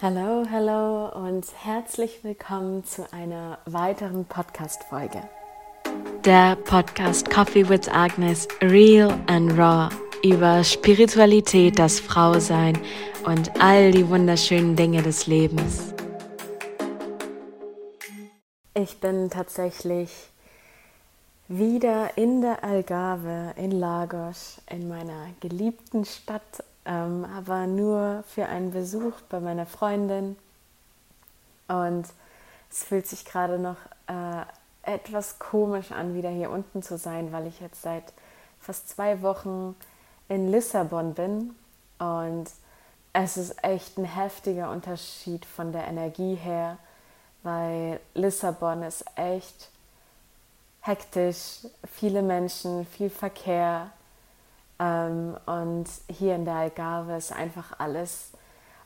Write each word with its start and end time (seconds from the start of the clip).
Hallo, 0.00 0.46
hallo 0.48 1.08
und 1.26 1.44
herzlich 1.56 2.22
willkommen 2.22 2.84
zu 2.84 3.12
einer 3.12 3.58
weiteren 3.66 4.24
Podcast-Folge. 4.26 5.20
Der 6.24 6.54
Podcast 6.54 7.28
Coffee 7.28 7.68
with 7.68 7.88
Agnes 7.88 8.46
Real 8.62 9.18
and 9.26 9.58
Raw 9.58 9.88
über 10.22 10.62
Spiritualität, 10.62 11.80
das 11.80 11.98
Frausein 11.98 12.78
und 13.24 13.60
all 13.60 13.90
die 13.90 14.08
wunderschönen 14.08 14.76
Dinge 14.76 15.02
des 15.02 15.26
Lebens. 15.26 15.92
Ich 18.74 19.00
bin 19.00 19.30
tatsächlich 19.30 20.28
wieder 21.48 22.16
in 22.16 22.40
der 22.40 22.62
Algarve 22.62 23.52
in 23.56 23.72
Lagos, 23.72 24.62
in 24.70 24.86
meiner 24.86 25.30
geliebten 25.40 26.04
Stadt 26.04 26.62
ähm, 26.88 27.26
aber 27.36 27.66
nur 27.66 28.24
für 28.26 28.46
einen 28.46 28.72
Besuch 28.72 29.12
bei 29.28 29.38
meiner 29.40 29.66
Freundin. 29.66 30.36
Und 31.68 32.06
es 32.70 32.82
fühlt 32.82 33.06
sich 33.06 33.26
gerade 33.26 33.58
noch 33.58 33.76
äh, 34.06 34.94
etwas 34.94 35.38
komisch 35.38 35.92
an, 35.92 36.14
wieder 36.14 36.30
hier 36.30 36.50
unten 36.50 36.82
zu 36.82 36.96
sein, 36.96 37.30
weil 37.30 37.46
ich 37.46 37.60
jetzt 37.60 37.82
seit 37.82 38.14
fast 38.58 38.88
zwei 38.88 39.20
Wochen 39.20 39.76
in 40.28 40.50
Lissabon 40.50 41.12
bin. 41.12 41.54
Und 41.98 42.50
es 43.12 43.36
ist 43.36 43.62
echt 43.62 43.98
ein 43.98 44.06
heftiger 44.06 44.70
Unterschied 44.70 45.44
von 45.44 45.72
der 45.72 45.88
Energie 45.88 46.36
her, 46.36 46.78
weil 47.42 48.00
Lissabon 48.14 48.82
ist 48.82 49.04
echt 49.14 49.70
hektisch, 50.80 51.66
viele 51.92 52.22
Menschen, 52.22 52.86
viel 52.86 53.10
Verkehr, 53.10 53.90
und 54.78 55.86
hier 56.08 56.36
in 56.36 56.44
der 56.44 56.54
Algarve 56.54 57.16
ist 57.16 57.32
einfach 57.32 57.78
alles 57.78 58.30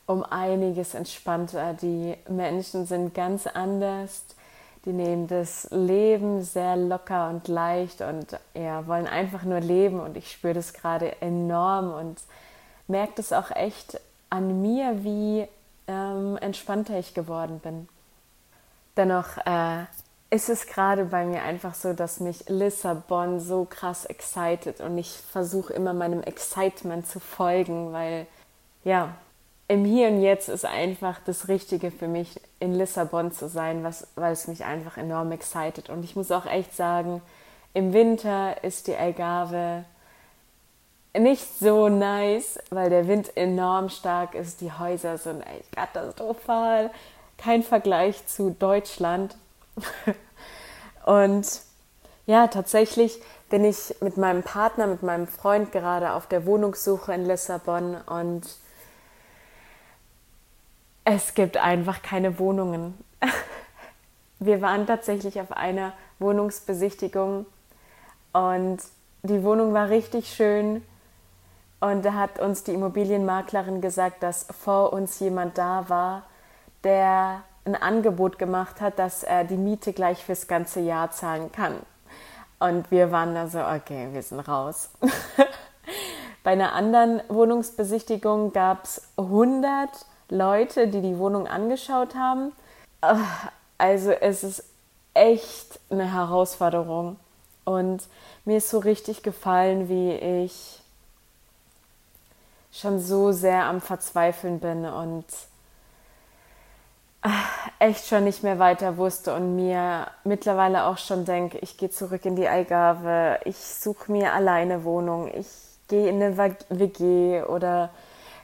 um 0.06 0.24
einiges 0.24 0.94
entspannter. 0.94 1.74
Die 1.74 2.16
Menschen 2.28 2.86
sind 2.86 3.14
ganz 3.14 3.46
anders. 3.46 4.24
Die 4.84 4.92
nehmen 4.92 5.28
das 5.28 5.68
Leben 5.70 6.42
sehr 6.42 6.76
locker 6.76 7.28
und 7.28 7.46
leicht 7.46 8.00
und 8.00 8.38
ja, 8.54 8.86
wollen 8.86 9.06
einfach 9.06 9.44
nur 9.44 9.60
leben. 9.60 10.00
Und 10.00 10.16
ich 10.16 10.32
spüre 10.32 10.54
das 10.54 10.72
gerade 10.72 11.20
enorm 11.20 11.92
und 11.92 12.20
merke 12.88 13.12
das 13.16 13.32
auch 13.32 13.50
echt 13.50 14.00
an 14.28 14.60
mir, 14.60 15.04
wie 15.04 15.46
ähm, 15.86 16.36
entspannter 16.40 16.98
ich 16.98 17.14
geworden 17.14 17.60
bin. 17.60 17.88
Dennoch 18.96 19.36
äh, 19.46 19.84
ist 20.32 20.48
es 20.48 20.66
gerade 20.66 21.04
bei 21.04 21.26
mir 21.26 21.42
einfach 21.42 21.74
so, 21.74 21.92
dass 21.92 22.18
mich 22.18 22.48
Lissabon 22.48 23.38
so 23.38 23.66
krass 23.68 24.06
excited 24.06 24.80
und 24.80 24.96
ich 24.96 25.10
versuche 25.10 25.74
immer 25.74 25.92
meinem 25.92 26.22
Excitement 26.22 27.06
zu 27.06 27.20
folgen, 27.20 27.92
weil 27.92 28.26
ja, 28.82 29.14
im 29.68 29.84
Hier 29.84 30.08
und 30.08 30.22
Jetzt 30.22 30.48
ist 30.48 30.64
einfach 30.64 31.20
das 31.26 31.48
Richtige 31.48 31.90
für 31.90 32.08
mich, 32.08 32.40
in 32.60 32.74
Lissabon 32.74 33.30
zu 33.30 33.46
sein, 33.46 33.84
was, 33.84 34.06
weil 34.14 34.32
es 34.32 34.48
mich 34.48 34.64
einfach 34.64 34.96
enorm 34.96 35.32
excited. 35.32 35.90
Und 35.90 36.02
ich 36.02 36.16
muss 36.16 36.30
auch 36.30 36.46
echt 36.46 36.74
sagen, 36.74 37.20
im 37.74 37.92
Winter 37.92 38.64
ist 38.64 38.86
die 38.86 38.96
Algarve 38.96 39.84
nicht 41.14 41.58
so 41.58 41.90
nice, 41.90 42.58
weil 42.70 42.88
der 42.88 43.06
Wind 43.06 43.36
enorm 43.36 43.90
stark 43.90 44.34
ist. 44.34 44.62
Die 44.62 44.72
Häuser 44.72 45.18
sind 45.18 45.42
echt 45.42 45.76
katastrophal. 45.76 46.90
Kein 47.36 47.62
Vergleich 47.62 48.26
zu 48.26 48.56
Deutschland. 48.58 49.36
und 51.06 51.46
ja, 52.26 52.46
tatsächlich 52.46 53.20
bin 53.50 53.64
ich 53.64 53.94
mit 54.00 54.16
meinem 54.16 54.42
Partner, 54.42 54.86
mit 54.86 55.02
meinem 55.02 55.26
Freund 55.26 55.72
gerade 55.72 56.12
auf 56.12 56.26
der 56.26 56.46
Wohnungssuche 56.46 57.12
in 57.12 57.26
Lissabon 57.26 57.96
und 58.06 58.42
es 61.04 61.34
gibt 61.34 61.56
einfach 61.56 62.02
keine 62.02 62.38
Wohnungen. 62.38 62.96
Wir 64.38 64.62
waren 64.62 64.86
tatsächlich 64.86 65.40
auf 65.40 65.52
einer 65.52 65.92
Wohnungsbesichtigung 66.18 67.46
und 68.32 68.78
die 69.22 69.44
Wohnung 69.44 69.72
war 69.72 69.88
richtig 69.88 70.32
schön. 70.32 70.84
Und 71.80 72.04
da 72.04 72.14
hat 72.14 72.38
uns 72.38 72.62
die 72.62 72.74
Immobilienmaklerin 72.74 73.80
gesagt, 73.80 74.22
dass 74.22 74.46
vor 74.58 74.92
uns 74.92 75.18
jemand 75.18 75.58
da 75.58 75.88
war, 75.88 76.22
der 76.84 77.42
ein 77.64 77.76
Angebot 77.76 78.38
gemacht 78.38 78.80
hat, 78.80 78.98
dass 78.98 79.22
er 79.22 79.44
die 79.44 79.56
Miete 79.56 79.92
gleich 79.92 80.24
fürs 80.24 80.48
ganze 80.48 80.80
Jahr 80.80 81.10
zahlen 81.10 81.52
kann. 81.52 81.74
Und 82.58 82.90
wir 82.90 83.10
waren 83.10 83.34
da 83.34 83.48
so, 83.48 83.60
okay, 83.60 84.08
wir 84.12 84.22
sind 84.22 84.40
raus. 84.40 84.90
Bei 86.44 86.52
einer 86.52 86.72
anderen 86.72 87.22
Wohnungsbesichtigung 87.28 88.52
gab 88.52 88.84
es 88.84 89.02
100 89.16 89.90
Leute, 90.28 90.88
die 90.88 91.00
die 91.00 91.18
Wohnung 91.18 91.46
angeschaut 91.46 92.14
haben. 92.14 92.52
Also 93.78 94.10
es 94.12 94.42
ist 94.42 94.64
echt 95.14 95.78
eine 95.90 96.12
Herausforderung. 96.12 97.16
Und 97.64 98.02
mir 98.44 98.56
ist 98.56 98.70
so 98.70 98.78
richtig 98.78 99.22
gefallen, 99.22 99.88
wie 99.88 100.12
ich 100.12 100.80
schon 102.72 103.00
so 103.00 103.32
sehr 103.32 103.64
am 103.66 103.80
Verzweifeln 103.80 104.58
bin 104.58 104.84
und 104.84 105.24
echt 107.78 108.06
schon 108.06 108.24
nicht 108.24 108.42
mehr 108.42 108.58
weiter 108.58 108.96
wusste 108.96 109.34
und 109.34 109.56
mir 109.56 110.08
mittlerweile 110.24 110.86
auch 110.86 110.98
schon 110.98 111.24
denke, 111.24 111.58
ich 111.58 111.76
gehe 111.76 111.90
zurück 111.90 112.24
in 112.24 112.36
die 112.36 112.48
Algarve, 112.48 113.38
ich 113.44 113.56
suche 113.56 114.10
mir 114.10 114.32
alleine 114.32 114.84
Wohnung, 114.84 115.30
ich 115.32 115.46
gehe 115.88 116.08
in 116.08 116.22
eine 116.22 116.36
WG 116.68 117.42
oder 117.42 117.90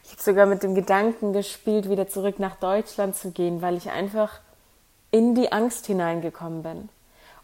ich 0.05 0.13
habe 0.13 0.23
sogar 0.23 0.47
mit 0.47 0.63
dem 0.63 0.75
Gedanken 0.75 1.33
gespielt, 1.33 1.89
wieder 1.91 2.09
zurück 2.09 2.39
nach 2.39 2.57
Deutschland 2.57 3.17
zu 3.17 3.31
gehen, 3.31 3.63
weil 3.63 3.77
ich 3.77 3.91
einfach 3.91 4.41
in 5.11 5.35
die 5.35 5.53
Angst 5.53 5.87
hineingekommen 5.87 6.63
bin. 6.63 6.89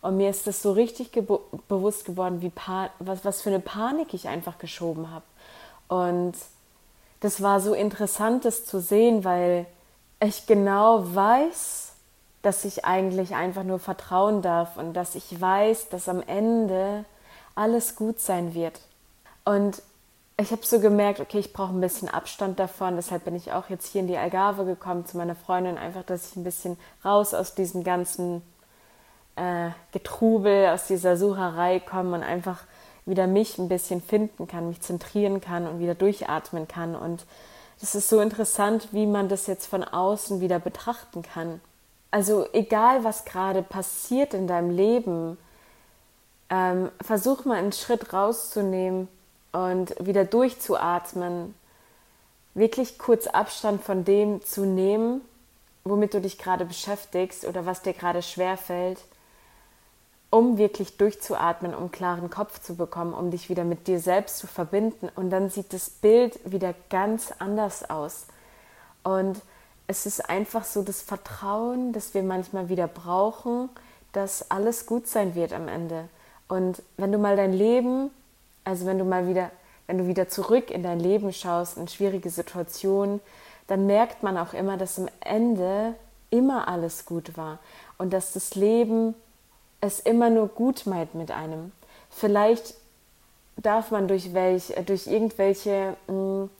Und 0.00 0.16
mir 0.16 0.30
ist 0.30 0.46
das 0.46 0.62
so 0.62 0.72
richtig 0.72 1.10
bewusst 1.68 2.04
geworden, 2.04 2.42
wie 2.42 2.52
was, 2.98 3.24
was 3.24 3.42
für 3.42 3.48
eine 3.48 3.60
Panik 3.60 4.12
ich 4.12 4.28
einfach 4.28 4.58
geschoben 4.58 5.10
habe. 5.10 5.24
Und 5.88 6.34
das 7.20 7.42
war 7.42 7.60
so 7.60 7.72
interessant, 7.72 8.44
das 8.44 8.66
zu 8.66 8.80
sehen, 8.80 9.24
weil 9.24 9.66
ich 10.24 10.46
genau 10.46 11.14
weiß, 11.14 11.92
dass 12.42 12.64
ich 12.64 12.84
eigentlich 12.84 13.34
einfach 13.34 13.62
nur 13.62 13.78
vertrauen 13.78 14.42
darf 14.42 14.76
und 14.76 14.94
dass 14.94 15.14
ich 15.14 15.40
weiß, 15.40 15.88
dass 15.88 16.08
am 16.08 16.22
Ende 16.22 17.04
alles 17.54 17.96
gut 17.96 18.20
sein 18.20 18.54
wird. 18.54 18.80
Und 19.44 19.82
ich 20.36 20.50
habe 20.50 20.64
so 20.64 20.80
gemerkt, 20.80 21.20
okay, 21.20 21.38
ich 21.38 21.52
brauche 21.52 21.72
ein 21.72 21.80
bisschen 21.80 22.08
Abstand 22.08 22.58
davon. 22.58 22.96
Deshalb 22.96 23.24
bin 23.24 23.36
ich 23.36 23.52
auch 23.52 23.70
jetzt 23.70 23.86
hier 23.86 24.00
in 24.00 24.08
die 24.08 24.16
Algarve 24.16 24.64
gekommen 24.64 25.06
zu 25.06 25.16
meiner 25.16 25.36
Freundin, 25.36 25.78
einfach, 25.78 26.02
dass 26.02 26.30
ich 26.30 26.36
ein 26.36 26.44
bisschen 26.44 26.76
raus 27.04 27.34
aus 27.34 27.54
diesem 27.54 27.84
ganzen 27.84 28.42
äh, 29.36 29.70
Getrubel, 29.92 30.68
aus 30.68 30.86
dieser 30.86 31.16
Sucherei 31.16 31.80
komme 31.80 32.16
und 32.16 32.22
einfach 32.22 32.64
wieder 33.06 33.26
mich 33.26 33.58
ein 33.58 33.68
bisschen 33.68 34.02
finden 34.02 34.48
kann, 34.48 34.68
mich 34.68 34.80
zentrieren 34.80 35.40
kann 35.40 35.68
und 35.68 35.78
wieder 35.78 35.94
durchatmen 35.94 36.66
kann 36.66 36.96
und 36.96 37.24
das 37.84 37.94
ist 37.94 38.08
so 38.08 38.20
interessant, 38.20 38.88
wie 38.92 39.04
man 39.04 39.28
das 39.28 39.46
jetzt 39.46 39.66
von 39.66 39.84
außen 39.84 40.40
wieder 40.40 40.58
betrachten 40.58 41.20
kann. 41.20 41.60
Also 42.10 42.46
egal, 42.54 43.04
was 43.04 43.26
gerade 43.26 43.60
passiert 43.62 44.32
in 44.32 44.46
deinem 44.46 44.70
Leben, 44.70 45.36
ähm, 46.48 46.90
versuch 47.02 47.44
mal 47.44 47.58
einen 47.58 47.72
Schritt 47.72 48.14
rauszunehmen 48.14 49.06
und 49.52 49.94
wieder 50.00 50.24
durchzuatmen, 50.24 51.54
wirklich 52.54 52.98
kurz 52.98 53.26
Abstand 53.26 53.82
von 53.82 54.06
dem 54.06 54.42
zu 54.42 54.64
nehmen, 54.64 55.20
womit 55.84 56.14
du 56.14 56.22
dich 56.22 56.38
gerade 56.38 56.64
beschäftigst 56.64 57.44
oder 57.44 57.66
was 57.66 57.82
dir 57.82 57.92
gerade 57.92 58.22
schwerfällt 58.22 58.98
um 60.34 60.58
wirklich 60.58 60.96
durchzuatmen, 60.96 61.76
um 61.76 61.92
klaren 61.92 62.28
Kopf 62.28 62.60
zu 62.60 62.74
bekommen, 62.74 63.14
um 63.14 63.30
dich 63.30 63.48
wieder 63.48 63.62
mit 63.62 63.86
dir 63.86 64.00
selbst 64.00 64.38
zu 64.38 64.48
verbinden. 64.48 65.08
Und 65.14 65.30
dann 65.30 65.48
sieht 65.48 65.72
das 65.72 65.88
Bild 65.88 66.40
wieder 66.44 66.74
ganz 66.90 67.32
anders 67.38 67.88
aus. 67.88 68.26
Und 69.04 69.40
es 69.86 70.06
ist 70.06 70.28
einfach 70.28 70.64
so 70.64 70.82
das 70.82 71.02
Vertrauen, 71.02 71.92
das 71.92 72.14
wir 72.14 72.24
manchmal 72.24 72.68
wieder 72.68 72.88
brauchen, 72.88 73.68
dass 74.10 74.50
alles 74.50 74.86
gut 74.86 75.06
sein 75.06 75.36
wird 75.36 75.52
am 75.52 75.68
Ende. 75.68 76.08
Und 76.48 76.82
wenn 76.96 77.12
du 77.12 77.18
mal 77.18 77.36
dein 77.36 77.52
Leben, 77.52 78.10
also 78.64 78.86
wenn 78.86 78.98
du 78.98 79.04
mal 79.04 79.28
wieder, 79.28 79.52
wenn 79.86 79.98
du 79.98 80.08
wieder 80.08 80.28
zurück 80.28 80.72
in 80.72 80.82
dein 80.82 80.98
Leben 80.98 81.32
schaust, 81.32 81.76
in 81.76 81.86
schwierige 81.86 82.30
Situationen, 82.30 83.20
dann 83.68 83.86
merkt 83.86 84.24
man 84.24 84.36
auch 84.36 84.52
immer, 84.52 84.78
dass 84.78 84.98
am 84.98 85.08
Ende 85.20 85.94
immer 86.30 86.66
alles 86.66 87.06
gut 87.06 87.36
war 87.36 87.60
und 87.98 88.12
dass 88.12 88.32
das 88.32 88.56
Leben 88.56 89.14
es 89.84 90.00
immer 90.00 90.30
nur 90.30 90.48
gut 90.48 90.86
meint 90.86 91.14
mit 91.14 91.30
einem. 91.30 91.72
Vielleicht 92.10 92.74
darf 93.56 93.90
man 93.90 94.08
durch, 94.08 94.34
welch, 94.34 94.74
durch 94.86 95.06
irgendwelche 95.06 95.96
mh, 96.06 96.12
hm, 96.12 96.50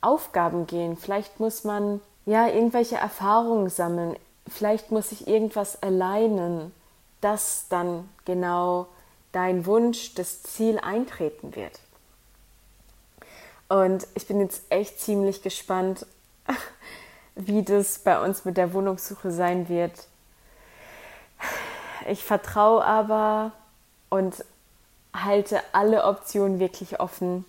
Aufgaben 0.00 0.66
gehen. 0.66 0.96
Vielleicht 0.96 1.40
muss 1.40 1.64
man 1.64 2.00
ja 2.24 2.46
irgendwelche 2.46 2.96
Erfahrungen 2.96 3.68
sammeln. 3.68 4.16
Vielleicht 4.46 4.90
muss 4.90 5.10
sich 5.10 5.26
irgendwas 5.26 5.74
erleinen, 5.76 6.72
dass 7.20 7.66
dann 7.68 8.08
genau 8.24 8.86
dein 9.32 9.66
Wunsch, 9.66 10.14
das 10.14 10.42
Ziel 10.42 10.78
eintreten 10.78 11.54
wird. 11.54 11.80
Und 13.68 14.06
ich 14.14 14.26
bin 14.26 14.40
jetzt 14.40 14.62
echt 14.70 15.00
ziemlich 15.00 15.42
gespannt, 15.42 16.06
wie 17.34 17.62
das 17.62 17.98
bei 17.98 18.24
uns 18.24 18.44
mit 18.44 18.56
der 18.56 18.72
Wohnungssuche 18.72 19.30
sein 19.30 19.68
wird. 19.68 20.06
Ich 22.08 22.24
vertraue 22.24 22.84
aber 22.84 23.52
und 24.10 24.44
halte 25.14 25.60
alle 25.72 26.04
Optionen 26.04 26.58
wirklich 26.60 27.00
offen. 27.00 27.44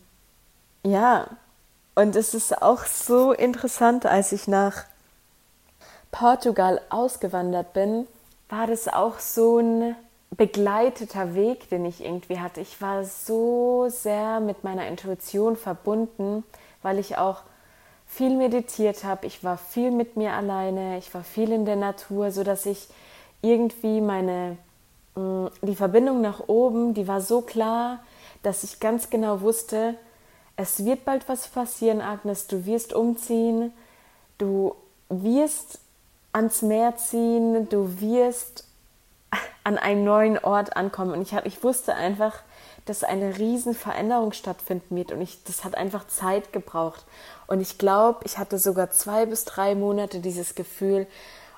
Ja, 0.84 1.28
und 1.96 2.16
es 2.16 2.34
ist 2.34 2.62
auch 2.62 2.86
so 2.86 3.34
interessant, 3.34 4.06
als 4.06 4.32
ich 4.32 4.48
nach 4.48 4.86
Portugal 6.12 6.82
ausgewandert 6.90 7.74
bin, 7.74 8.08
war 8.48 8.68
das 8.68 8.88
auch 8.88 9.20
so 9.20 9.60
ein 9.60 9.96
begleiteter 10.32 11.36
Weg, 11.36 11.70
den 11.70 11.86
ich 11.86 12.04
irgendwie 12.04 12.40
hatte. 12.40 12.62
Ich 12.62 12.82
war 12.82 13.04
so 13.04 13.88
sehr 13.90 14.40
mit 14.40 14.64
meiner 14.64 14.88
Intuition 14.88 15.56
verbunden, 15.56 16.44
weil 16.82 17.00
ich 17.00 17.18
auch 17.18 17.42
viel 18.08 18.36
meditiert 18.36 19.04
habe. 19.04 19.28
Ich 19.28 19.44
war 19.44 19.58
viel 19.58 19.92
mit 19.92 20.18
mir 20.18 20.34
alleine. 20.34 20.98
Ich 20.98 21.14
war 21.14 21.24
viel 21.24 21.52
in 21.52 21.66
der 21.66 21.76
Natur, 21.76 22.32
so 22.32 22.44
dass 22.44 22.66
ich 22.66 22.88
irgendwie 23.42 24.02
meine 24.02 24.58
mm, 25.16 25.48
die 25.62 25.76
Verbindung 25.76 26.22
nach 26.22 26.48
oben, 26.48 26.94
die 26.94 27.08
war 27.08 27.22
so 27.22 27.42
klar, 27.42 28.00
dass 28.44 28.64
ich 28.64 28.80
ganz 28.80 29.10
genau 29.10 29.42
wusste, 29.42 29.96
es 30.56 30.84
wird 30.84 31.06
bald 31.06 31.30
was 31.30 31.48
passieren, 31.48 32.02
Agnes. 32.02 32.48
Du 32.48 32.66
wirst 32.66 32.92
umziehen, 32.92 33.72
du 34.38 34.76
wirst 35.08 35.80
ans 36.34 36.62
Meer 36.62 36.98
ziehen, 36.98 37.70
du 37.70 38.02
wirst 38.02 38.66
an 39.64 39.78
einen 39.78 40.04
neuen 40.04 40.38
Ort 40.38 40.76
ankommen. 40.76 41.14
Und 41.14 41.22
ich, 41.22 41.34
hab, 41.34 41.46
ich 41.46 41.64
wusste 41.64 41.96
einfach, 41.96 42.42
dass 42.84 43.06
eine 43.06 43.38
riesen 43.38 43.74
Veränderung 43.74 44.34
stattfinden 44.34 44.98
wird. 44.98 45.14
Und 45.14 45.22
ich, 45.22 45.44
das 45.46 45.64
hat 45.64 45.76
einfach 45.76 46.08
Zeit 46.08 46.52
gebraucht. 46.52 47.06
Und 47.48 47.62
ich 47.62 47.78
glaube, 47.78 48.20
ich 48.26 48.38
hatte 48.38 48.58
sogar 48.58 48.92
zwei 48.92 49.26
bis 49.26 49.46
drei 49.46 49.76
Monate 49.76 50.20
dieses 50.20 50.56
Gefühl. 50.56 51.08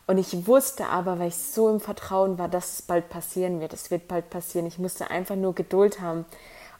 Und 0.07 0.17
ich 0.17 0.47
wusste 0.47 0.87
aber, 0.87 1.19
weil 1.19 1.29
ich 1.29 1.37
so 1.37 1.69
im 1.69 1.79
Vertrauen 1.79 2.37
war, 2.37 2.49
dass 2.49 2.73
es 2.73 2.81
bald 2.81 3.09
passieren 3.09 3.59
wird. 3.61 3.73
Es 3.73 3.91
wird 3.91 4.07
bald 4.07 4.29
passieren. 4.29 4.67
Ich 4.67 4.79
musste 4.79 5.09
einfach 5.09 5.35
nur 5.35 5.55
Geduld 5.55 6.01
haben. 6.01 6.25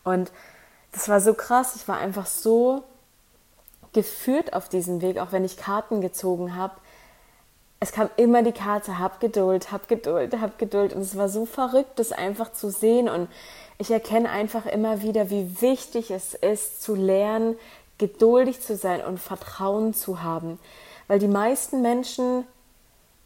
Und 0.04 0.32
das 0.92 1.08
war 1.08 1.22
so 1.22 1.34
krass. 1.34 1.76
Ich 1.76 1.88
war 1.88 1.98
einfach 1.98 2.26
so 2.26 2.84
geführt 3.94 4.54
auf 4.54 4.70
diesem 4.70 5.02
Weg, 5.02 5.18
auch 5.18 5.32
wenn 5.32 5.46
ich 5.46 5.58
Karten 5.58 6.02
gezogen 6.02 6.56
habe 6.56 6.74
es 7.84 7.92
kam 7.92 8.12
immer 8.16 8.44
die 8.44 8.52
Karte, 8.52 9.00
hab 9.00 9.20
Geduld, 9.20 9.72
hab 9.72 9.88
Geduld, 9.88 10.40
hab 10.40 10.60
Geduld. 10.60 10.94
Und 10.94 11.02
es 11.02 11.18
war 11.18 11.30
so 11.30 11.48
verrückt, 11.48 11.98
das 11.98 12.12
einfach 12.12 12.54
zu 12.54 12.70
sehen. 12.70 13.10
Und 13.10 13.28
ich 13.80 13.90
erkenne 13.90 14.30
einfach 14.30 14.68
immer 14.68 15.02
wieder, 15.02 15.32
wie 15.32 15.62
wichtig 15.62 16.12
es 16.12 16.36
ist, 16.36 16.84
zu 16.84 16.94
lernen, 16.94 17.58
geduldig 17.98 18.62
zu 18.62 18.76
sein 18.76 19.04
und 19.04 19.20
Vertrauen 19.20 19.96
zu 19.96 20.22
haben. 20.22 20.60
Weil 21.08 21.18
die 21.18 21.28
meisten 21.28 21.82
Menschen 21.82 22.46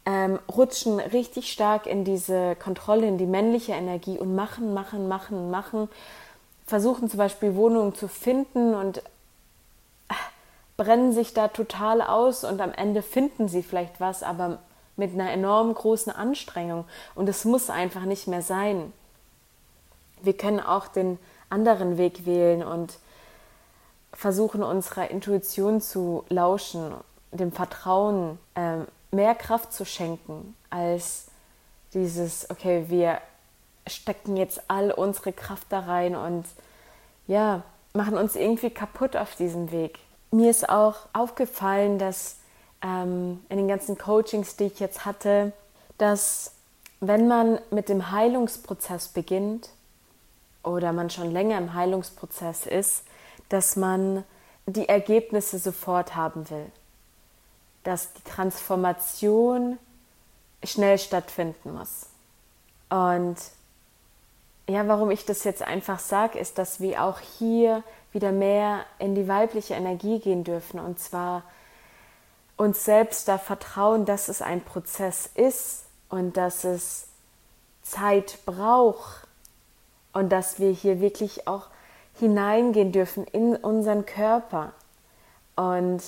ähm, 0.06 0.38
rutschen 0.48 1.00
richtig 1.00 1.52
stark 1.52 1.86
in 1.86 2.04
diese 2.04 2.54
Kontrolle, 2.56 3.08
in 3.08 3.18
die 3.18 3.26
männliche 3.26 3.72
Energie 3.72 4.18
und 4.18 4.34
machen, 4.34 4.72
machen, 4.72 5.08
machen, 5.08 5.50
machen. 5.50 5.88
Versuchen 6.66 7.10
zum 7.10 7.18
Beispiel 7.18 7.56
Wohnungen 7.56 7.94
zu 7.94 8.08
finden 8.08 8.74
und 8.74 9.02
brennen 10.76 11.12
sich 11.12 11.34
da 11.34 11.48
total 11.48 12.02
aus 12.02 12.44
und 12.44 12.60
am 12.60 12.72
Ende 12.72 13.02
finden 13.02 13.48
sie 13.48 13.62
vielleicht 13.62 14.00
was, 14.00 14.22
aber 14.22 14.58
mit 14.96 15.12
einer 15.12 15.30
enorm 15.30 15.74
großen 15.74 16.12
Anstrengung. 16.12 16.84
Und 17.14 17.28
es 17.28 17.44
muss 17.44 17.68
einfach 17.68 18.02
nicht 18.02 18.28
mehr 18.28 18.42
sein. 18.42 18.92
Wir 20.22 20.36
können 20.36 20.60
auch 20.60 20.86
den 20.86 21.18
anderen 21.50 21.98
Weg 21.98 22.26
wählen 22.26 22.62
und 22.62 22.98
versuchen, 24.12 24.62
unserer 24.62 25.10
Intuition 25.10 25.80
zu 25.80 26.24
lauschen, 26.28 26.94
dem 27.32 27.52
Vertrauen 27.52 28.38
äh, 28.54 28.78
mehr 29.10 29.34
Kraft 29.34 29.72
zu 29.72 29.84
schenken, 29.84 30.56
als 30.70 31.26
dieses, 31.94 32.50
okay, 32.50 32.86
wir 32.88 33.20
stecken 33.86 34.36
jetzt 34.36 34.62
all 34.68 34.90
unsere 34.90 35.32
Kraft 35.32 35.66
da 35.70 35.80
rein 35.80 36.16
und 36.16 36.44
ja, 37.26 37.62
machen 37.92 38.18
uns 38.18 38.36
irgendwie 38.36 38.70
kaputt 38.70 39.16
auf 39.16 39.36
diesem 39.36 39.70
Weg 39.70 39.98
mir 40.30 40.50
ist 40.50 40.68
auch 40.68 40.96
aufgefallen, 41.12 41.98
dass 41.98 42.36
ähm, 42.82 43.44
in 43.48 43.56
den 43.56 43.68
ganzen 43.68 43.98
Coachings, 43.98 44.56
die 44.56 44.64
ich 44.64 44.80
jetzt 44.80 45.04
hatte, 45.04 45.52
dass 45.98 46.52
wenn 47.00 47.28
man 47.28 47.58
mit 47.70 47.88
dem 47.88 48.10
Heilungsprozess 48.10 49.08
beginnt 49.08 49.70
oder 50.62 50.92
man 50.92 51.10
schon 51.10 51.30
länger 51.30 51.58
im 51.58 51.74
Heilungsprozess 51.74 52.66
ist, 52.66 53.04
dass 53.48 53.76
man 53.76 54.24
die 54.66 54.88
Ergebnisse 54.88 55.58
sofort 55.58 56.16
haben 56.16 56.48
will. 56.50 56.66
Dass 57.86 58.12
die 58.12 58.22
Transformation 58.24 59.78
schnell 60.64 60.98
stattfinden 60.98 61.72
muss. 61.72 62.06
Und 62.90 63.36
ja, 64.68 64.88
warum 64.88 65.12
ich 65.12 65.24
das 65.24 65.44
jetzt 65.44 65.62
einfach 65.62 66.00
sage, 66.00 66.40
ist, 66.40 66.58
dass 66.58 66.80
wir 66.80 67.04
auch 67.04 67.20
hier 67.20 67.84
wieder 68.12 68.32
mehr 68.32 68.84
in 68.98 69.14
die 69.14 69.28
weibliche 69.28 69.74
Energie 69.74 70.18
gehen 70.18 70.42
dürfen. 70.42 70.80
Und 70.80 70.98
zwar 70.98 71.44
uns 72.56 72.84
selbst 72.84 73.28
da 73.28 73.38
vertrauen, 73.38 74.04
dass 74.04 74.26
es 74.26 74.42
ein 74.42 74.62
Prozess 74.62 75.30
ist 75.34 75.84
und 76.08 76.36
dass 76.36 76.64
es 76.64 77.06
Zeit 77.82 78.38
braucht. 78.46 79.28
Und 80.12 80.30
dass 80.30 80.58
wir 80.58 80.70
hier 80.70 81.00
wirklich 81.00 81.46
auch 81.46 81.68
hineingehen 82.18 82.90
dürfen 82.90 83.24
in 83.26 83.54
unseren 83.54 84.06
Körper. 84.06 84.72
Und 85.54 86.02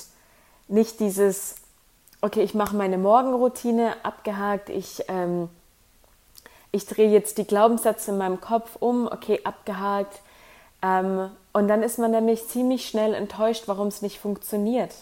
nicht 0.66 0.98
dieses, 0.98 1.56
okay, 2.20 2.42
ich 2.42 2.54
mache 2.54 2.76
meine 2.76 2.98
Morgenroutine 2.98 3.94
abgehakt, 4.02 4.68
ich, 4.68 5.04
ähm, 5.08 5.48
ich 6.72 6.86
drehe 6.86 7.10
jetzt 7.10 7.38
die 7.38 7.46
Glaubenssätze 7.46 8.10
in 8.10 8.18
meinem 8.18 8.40
Kopf 8.40 8.76
um, 8.80 9.06
okay, 9.06 9.40
abgehakt, 9.44 10.20
ähm, 10.82 11.30
und 11.52 11.68
dann 11.68 11.82
ist 11.82 11.98
man 11.98 12.10
nämlich 12.10 12.46
ziemlich 12.46 12.88
schnell 12.88 13.14
enttäuscht, 13.14 13.64
warum 13.66 13.88
es 13.88 14.02
nicht 14.02 14.18
funktioniert. 14.18 14.94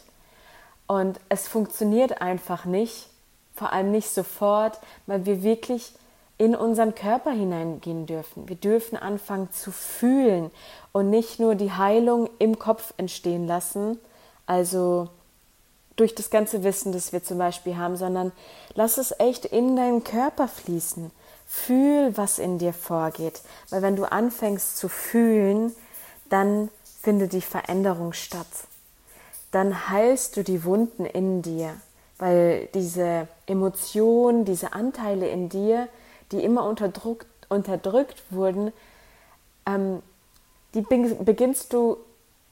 Und 0.86 1.20
es 1.28 1.48
funktioniert 1.48 2.22
einfach 2.22 2.64
nicht, 2.64 3.08
vor 3.54 3.72
allem 3.72 3.90
nicht 3.90 4.08
sofort, 4.08 4.78
weil 5.06 5.26
wir 5.26 5.42
wirklich 5.42 5.92
in 6.38 6.54
unseren 6.54 6.94
Körper 6.94 7.30
hineingehen 7.30 8.06
dürfen. 8.06 8.48
Wir 8.48 8.56
dürfen 8.56 8.96
anfangen 8.96 9.50
zu 9.50 9.72
fühlen 9.72 10.50
und 10.92 11.10
nicht 11.10 11.40
nur 11.40 11.54
die 11.54 11.72
Heilung 11.72 12.28
im 12.38 12.58
Kopf 12.58 12.92
entstehen 12.98 13.46
lassen, 13.46 13.98
also 14.46 15.08
durch 15.96 16.14
das 16.14 16.30
ganze 16.30 16.62
Wissen, 16.62 16.92
das 16.92 17.12
wir 17.12 17.24
zum 17.24 17.38
Beispiel 17.38 17.76
haben, 17.76 17.96
sondern 17.96 18.32
lass 18.74 18.98
es 18.98 19.14
echt 19.18 19.46
in 19.46 19.76
deinen 19.76 20.04
Körper 20.04 20.46
fließen. 20.46 21.10
Fühl, 21.46 22.16
was 22.16 22.38
in 22.38 22.58
dir 22.58 22.72
vorgeht. 22.72 23.40
Weil 23.70 23.82
wenn 23.82 23.96
du 23.96 24.04
anfängst 24.04 24.76
zu 24.76 24.88
fühlen, 24.88 25.74
dann 26.28 26.70
findet 27.00 27.32
die 27.32 27.40
Veränderung 27.40 28.12
statt. 28.12 28.46
Dann 29.52 29.88
heilst 29.88 30.36
du 30.36 30.42
die 30.42 30.64
Wunden 30.64 31.06
in 31.06 31.40
dir, 31.42 31.74
weil 32.18 32.68
diese 32.74 33.28
Emotionen, 33.46 34.44
diese 34.44 34.72
Anteile 34.72 35.28
in 35.28 35.48
dir, 35.48 35.88
die 36.32 36.42
immer 36.42 36.64
unterdrückt, 36.64 37.28
unterdrückt 37.48 38.22
wurden, 38.30 38.72
ähm, 39.66 40.02
die 40.74 40.82
beginnst 40.82 41.72
du 41.72 41.96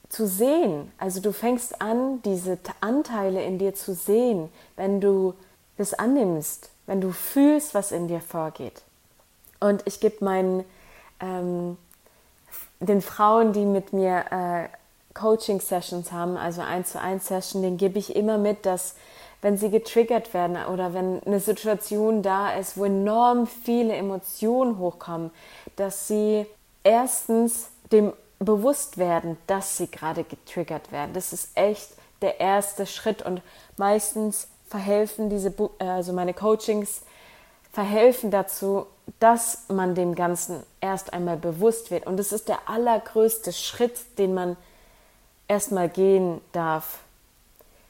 zu 0.09 0.27
sehen. 0.27 0.91
Also 0.97 1.21
du 1.21 1.31
fängst 1.31 1.81
an, 1.81 2.21
diese 2.23 2.57
Anteile 2.81 3.43
in 3.43 3.57
dir 3.57 3.73
zu 3.73 3.93
sehen, 3.93 4.49
wenn 4.75 5.01
du 5.01 5.33
das 5.77 5.93
annimmst, 5.93 6.69
wenn 6.85 7.01
du 7.01 7.11
fühlst, 7.11 7.73
was 7.73 7.91
in 7.91 8.07
dir 8.07 8.21
vorgeht. 8.21 8.83
Und 9.59 9.83
ich 9.85 9.99
gebe 9.99 10.23
meinen 10.23 10.63
ähm, 11.19 11.77
den 12.79 13.01
Frauen, 13.01 13.53
die 13.53 13.65
mit 13.65 13.93
mir 13.93 14.25
äh, 14.31 14.67
Coaching-Sessions 15.13 16.11
haben, 16.11 16.37
also 16.37 16.61
eins 16.61 16.91
zu 16.91 17.01
eins 17.01 17.27
Session, 17.27 17.61
den 17.61 17.77
gebe 17.77 17.97
ich 17.97 18.15
immer 18.15 18.37
mit, 18.37 18.65
dass 18.65 18.95
wenn 19.41 19.57
sie 19.57 19.69
getriggert 19.69 20.33
werden 20.33 20.57
oder 20.71 20.93
wenn 20.93 21.21
eine 21.23 21.39
Situation 21.39 22.21
da 22.21 22.53
ist, 22.53 22.77
wo 22.77 22.85
enorm 22.85 23.47
viele 23.47 23.93
Emotionen 23.93 24.77
hochkommen, 24.79 25.31
dass 25.75 26.07
sie 26.07 26.45
erstens 26.83 27.69
dem 27.91 28.11
bewusst 28.45 28.97
werden, 28.97 29.37
dass 29.47 29.77
sie 29.77 29.89
gerade 29.89 30.23
getriggert 30.23 30.91
werden. 30.91 31.13
Das 31.13 31.33
ist 31.33 31.49
echt 31.55 31.89
der 32.21 32.39
erste 32.39 32.85
Schritt 32.85 33.21
und 33.21 33.41
meistens 33.77 34.47
verhelfen 34.67 35.29
diese, 35.29 35.53
also 35.79 36.13
meine 36.13 36.33
Coachings 36.33 37.01
verhelfen 37.71 38.31
dazu, 38.31 38.85
dass 39.19 39.65
man 39.67 39.95
dem 39.95 40.15
Ganzen 40.15 40.63
erst 40.79 41.13
einmal 41.13 41.37
bewusst 41.37 41.91
wird. 41.91 42.07
Und 42.07 42.19
es 42.19 42.31
ist 42.31 42.47
der 42.47 42.69
allergrößte 42.69 43.51
Schritt, 43.51 44.17
den 44.17 44.33
man 44.33 44.55
erstmal 45.47 45.89
gehen 45.89 46.41
darf. 46.53 46.99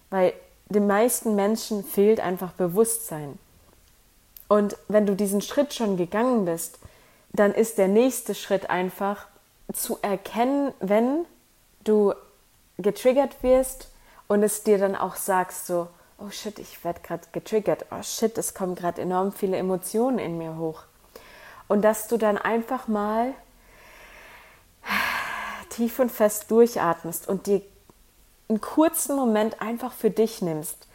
Weil 0.10 0.34
den 0.70 0.88
meisten 0.88 1.36
Menschen 1.36 1.84
fehlt 1.84 2.20
einfach 2.20 2.52
Bewusstsein. 2.54 3.38
Und 4.48 4.76
wenn 4.88 5.06
du 5.06 5.16
diesen 5.16 5.42
Schritt 5.42 5.74
schon 5.74 5.98
gegangen 5.98 6.46
bist, 6.46 6.80
dann 7.34 7.54
ist 7.54 7.78
der 7.78 7.88
nächste 7.88 8.34
Schritt 8.34 8.70
einfach 8.70 9.28
zu 9.74 9.98
erkennen, 10.02 10.74
wenn 10.80 11.26
du 11.84 12.14
getriggert 12.78 13.42
wirst 13.44 13.90
und 14.28 14.44
es 14.44 14.64
dir 14.64 14.78
dann 14.78 14.96
auch 14.96 15.16
sagst 15.16 15.68
so, 15.68 15.88
oh 16.18 16.30
shit, 16.30 16.60
ich 16.60 16.84
werde 16.84 17.02
gerade 17.02 17.24
getriggert, 17.32 17.86
oh 17.92 18.02
shit, 18.02 18.38
es 18.38 18.54
kommen 18.54 18.76
gerade 18.76 19.02
enorm 19.02 19.32
viele 19.32 19.58
Emotionen 19.58 20.20
in 20.20 20.38
mir 20.38 20.58
hoch. 20.58 20.84
Und 21.68 21.82
dass 21.82 22.08
du 22.08 22.18
dann 22.18 22.38
einfach 22.38 22.88
mal 22.88 23.34
tief 25.70 26.00
und 26.00 26.12
fest 26.12 26.52
durchatmest 26.52 27.28
und 27.28 27.48
dir 27.48 27.62
einen 28.48 28.62
kurzen 28.62 29.16
Moment 29.16 29.62
einfach 29.62 29.92
für 29.92 30.12
dich 30.12 30.42
nimmst. 30.42 30.88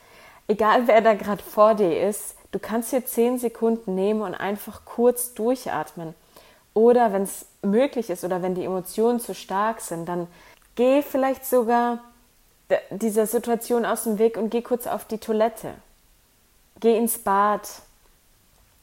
Egal 0.46 0.86
wer 0.86 1.00
da 1.00 1.14
gerade 1.14 1.42
vor 1.42 1.74
dir 1.74 2.08
ist, 2.08 2.36
du 2.52 2.58
kannst 2.58 2.92
dir 2.92 3.04
zehn 3.04 3.38
Sekunden 3.38 3.94
nehmen 3.94 4.22
und 4.22 4.34
einfach 4.34 4.84
kurz 4.84 5.34
durchatmen. 5.34 6.14
Oder 6.74 7.12
wenn 7.12 7.22
es 7.22 7.46
möglich 7.62 8.10
ist 8.10 8.24
oder 8.24 8.42
wenn 8.42 8.54
die 8.54 8.64
Emotionen 8.64 9.20
zu 9.20 9.34
stark 9.34 9.80
sind, 9.80 10.08
dann 10.08 10.28
geh 10.76 11.02
vielleicht 11.02 11.44
sogar 11.44 11.98
dieser 12.90 13.26
Situation 13.26 13.84
aus 13.84 14.04
dem 14.04 14.18
Weg 14.18 14.36
und 14.36 14.50
geh 14.50 14.62
kurz 14.62 14.86
auf 14.86 15.04
die 15.04 15.18
Toilette. 15.18 15.74
Geh 16.78 16.96
ins 16.96 17.18
Bad 17.18 17.68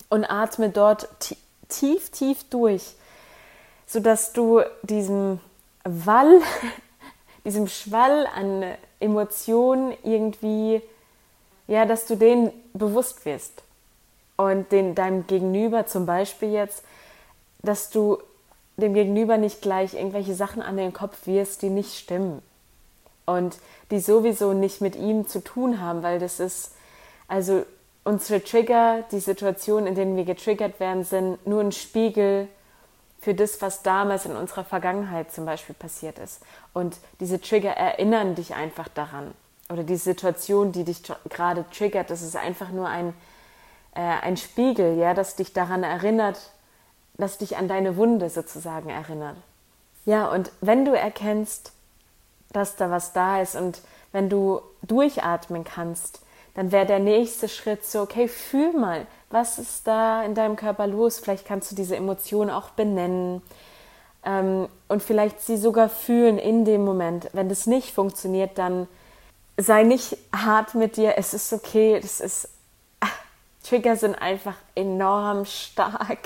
und 0.09 0.25
atme 0.25 0.69
dort 0.69 1.07
tief, 1.69 2.09
tief 2.11 2.43
durch, 2.49 2.95
sodass 3.85 4.33
du 4.33 4.61
diesem 4.83 5.39
Wall, 5.83 6.41
diesem 7.45 7.67
Schwall 7.67 8.27
an 8.35 8.65
Emotionen 8.99 9.93
irgendwie, 10.03 10.81
ja, 11.67 11.85
dass 11.85 12.05
du 12.05 12.15
den 12.15 12.51
bewusst 12.73 13.25
wirst. 13.25 13.63
Und 14.35 14.71
den, 14.71 14.93
deinem 14.93 15.25
Gegenüber 15.25 15.87
zum 15.87 16.05
Beispiel 16.05 16.51
jetzt, 16.51 16.83
dass 17.61 17.89
du 17.89 18.17
dem 18.77 18.93
Gegenüber 18.93 19.37
nicht 19.37 19.61
gleich 19.61 19.95
irgendwelche 19.95 20.35
Sachen 20.35 20.61
an 20.61 20.77
den 20.77 20.93
Kopf 20.93 21.25
wirst, 21.25 21.61
die 21.61 21.69
nicht 21.69 21.97
stimmen. 21.97 22.41
Und 23.25 23.57
die 23.91 23.99
sowieso 23.99 24.53
nicht 24.53 24.81
mit 24.81 24.95
ihm 24.95 25.27
zu 25.27 25.43
tun 25.43 25.81
haben, 25.81 26.03
weil 26.03 26.19
das 26.19 26.39
ist, 26.39 26.73
also 27.27 27.63
unsere 28.03 28.41
Trigger, 28.43 29.03
die 29.11 29.19
Situationen, 29.19 29.87
in 29.87 29.95
denen 29.95 30.15
wir 30.15 30.23
getriggert 30.23 30.79
werden, 30.79 31.03
sind 31.03 31.45
nur 31.45 31.61
ein 31.61 31.71
Spiegel 31.71 32.47
für 33.19 33.33
das, 33.33 33.61
was 33.61 33.83
damals 33.83 34.25
in 34.25 34.35
unserer 34.35 34.63
Vergangenheit 34.63 35.31
zum 35.33 35.45
Beispiel 35.45 35.75
passiert 35.75 36.19
ist. 36.19 36.41
Und 36.73 36.97
diese 37.19 37.41
Trigger 37.41 37.71
erinnern 37.71 38.35
dich 38.35 38.53
einfach 38.53 38.87
daran. 38.87 39.33
Oder 39.69 39.83
die 39.83 39.97
Situation, 39.97 40.71
die 40.71 40.85
dich 40.85 41.01
gerade 41.29 41.65
triggert, 41.71 42.09
das 42.09 42.21
ist 42.21 42.37
einfach 42.37 42.69
nur 42.69 42.87
ein, 42.87 43.13
äh, 43.95 43.99
ein 43.99 44.37
Spiegel, 44.37 44.97
ja, 44.97 45.13
das 45.13 45.35
dich 45.35 45.51
daran 45.51 45.83
erinnert, 45.83 46.51
das 47.17 47.37
dich 47.37 47.57
an 47.57 47.67
deine 47.67 47.97
Wunde 47.97 48.29
sozusagen 48.29 48.89
erinnert. 48.89 49.37
Ja, 50.05 50.29
und 50.31 50.51
wenn 50.61 50.85
du 50.85 50.97
erkennst, 50.97 51.73
dass 52.51 52.75
da 52.75 52.89
was 52.89 53.13
da 53.13 53.41
ist 53.41 53.55
und 53.55 53.81
wenn 54.11 54.29
du 54.29 54.61
durchatmen 54.83 55.63
kannst, 55.63 56.21
dann 56.53 56.71
wäre 56.71 56.85
der 56.85 56.99
nächste 56.99 57.49
Schritt 57.49 57.85
so, 57.85 58.01
okay, 58.01 58.27
fühl 58.27 58.73
mal, 58.73 59.05
was 59.29 59.59
ist 59.59 59.85
da 59.85 60.23
in 60.23 60.33
deinem 60.33 60.55
Körper 60.55 60.87
los? 60.87 61.19
Vielleicht 61.19 61.45
kannst 61.45 61.71
du 61.71 61.75
diese 61.75 61.95
Emotion 61.95 62.49
auch 62.49 62.69
benennen 62.69 63.41
ähm, 64.25 64.67
und 64.87 65.03
vielleicht 65.03 65.41
sie 65.41 65.57
sogar 65.57 65.89
fühlen 65.89 66.39
in 66.39 66.65
dem 66.65 66.83
Moment. 66.83 67.29
Wenn 67.33 67.49
das 67.49 67.67
nicht 67.67 67.93
funktioniert, 67.93 68.57
dann 68.57 68.87
sei 69.57 69.83
nicht 69.83 70.17
hart 70.33 70.73
mit 70.73 70.97
dir. 70.97 71.15
Es 71.17 71.33
ist 71.33 71.51
okay, 71.53 71.99
das 71.99 72.21
ist 72.21 72.49
Trigger 73.67 73.97
sind 73.97 74.15
einfach 74.15 74.55
enorm 74.75 75.45
stark. 75.45 76.19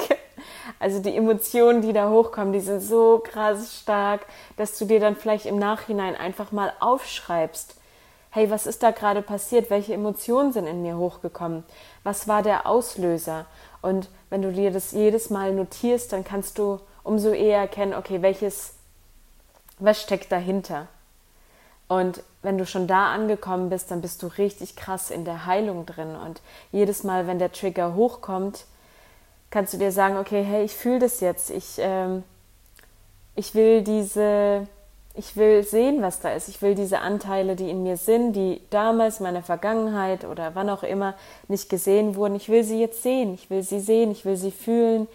Also 0.80 1.00
die 1.00 1.16
Emotionen, 1.16 1.82
die 1.82 1.94
da 1.94 2.10
hochkommen, 2.10 2.54
die 2.54 2.60
sind 2.60 2.82
so 2.82 3.22
krass 3.24 3.80
stark, 3.82 4.26
dass 4.58 4.78
du 4.78 4.86
dir 4.86 5.00
dann 5.00 5.16
vielleicht 5.16 5.46
im 5.46 5.58
Nachhinein 5.58 6.16
einfach 6.16 6.52
mal 6.52 6.74
aufschreibst. 6.80 7.76
Hey, 8.30 8.50
was 8.50 8.66
ist 8.66 8.82
da 8.82 8.92
gerade 8.92 9.22
passiert? 9.22 9.70
Welche 9.70 9.94
Emotionen 9.94 10.54
sind 10.54 10.66
in 10.66 10.82
mir 10.82 10.98
hochgekommen? 10.98 11.64
Was 12.04 12.28
war 12.28 12.42
der 12.44 12.66
Auslöser? 12.66 13.46
Und 13.82 14.10
wenn 14.30 14.42
du 14.42 14.52
dir 14.54 14.72
das 14.72 14.92
jedes 14.94 15.30
Mal 15.30 15.54
notierst, 15.54 16.14
dann 16.14 16.24
kannst 16.24 16.58
du 16.58 16.80
umso 17.04 17.32
eher 17.32 17.60
erkennen, 17.60 17.94
okay, 17.94 18.22
welches, 18.22 18.74
was 19.80 20.02
steckt 20.02 20.32
dahinter? 20.32 20.88
Und 21.88 22.24
wenn 22.42 22.58
du 22.58 22.66
schon 22.66 22.88
da 22.88 23.12
angekommen 23.12 23.70
bist, 23.70 23.92
dann 23.92 24.00
bist 24.00 24.24
du 24.24 24.28
richtig 24.28 24.78
krass 24.78 25.12
in 25.12 25.26
der 25.26 25.46
Heilung 25.46 25.86
drin. 25.86 26.16
Und 26.16 26.42
jedes 26.72 27.04
Mal, 27.04 27.28
wenn 27.28 27.38
der 27.38 27.52
Trigger 27.52 27.96
hochkommt, 27.96 28.66
kannst 29.52 29.74
du 29.74 29.78
dir 29.78 29.92
sagen, 29.92 30.18
okay, 30.18 30.44
hey, 30.44 30.64
ich 30.64 30.76
fühle 30.76 31.00
das 31.00 31.20
jetzt. 31.20 31.52
Ich, 31.52 31.76
ähm, 31.78 32.24
ich 33.36 33.54
will 33.54 33.84
diese, 33.84 34.68
ich 35.14 35.36
will 35.36 35.64
sehen, 35.64 36.02
was 36.02 36.22
da 36.22 36.34
ist. 36.34 36.48
Ich 36.48 36.62
will 36.62 36.74
diese 36.74 37.00
Anteile, 37.00 37.56
die 37.56 37.70
in 37.70 37.84
mir 37.84 37.98
sind, 37.98 38.34
die 38.34 38.62
damals 38.70 39.20
in 39.20 39.26
meiner 39.26 39.44
Vergangenheit 39.44 40.26
oder 40.26 40.56
wann 40.56 40.70
auch 40.70 40.84
immer 40.84 41.14
nicht 41.48 41.70
gesehen 41.70 42.16
wurden. 42.16 42.36
Ich 42.36 42.50
will 42.50 42.64
sie 42.64 42.80
jetzt 42.80 43.04
sehen. 43.04 43.34
Ich 43.34 43.50
will 43.50 43.62
sie 43.62 43.82
sehen. 43.82 44.12
Ich 44.12 44.26
will 44.26 44.38
sie 44.38 44.52
fühlen. 44.52 45.08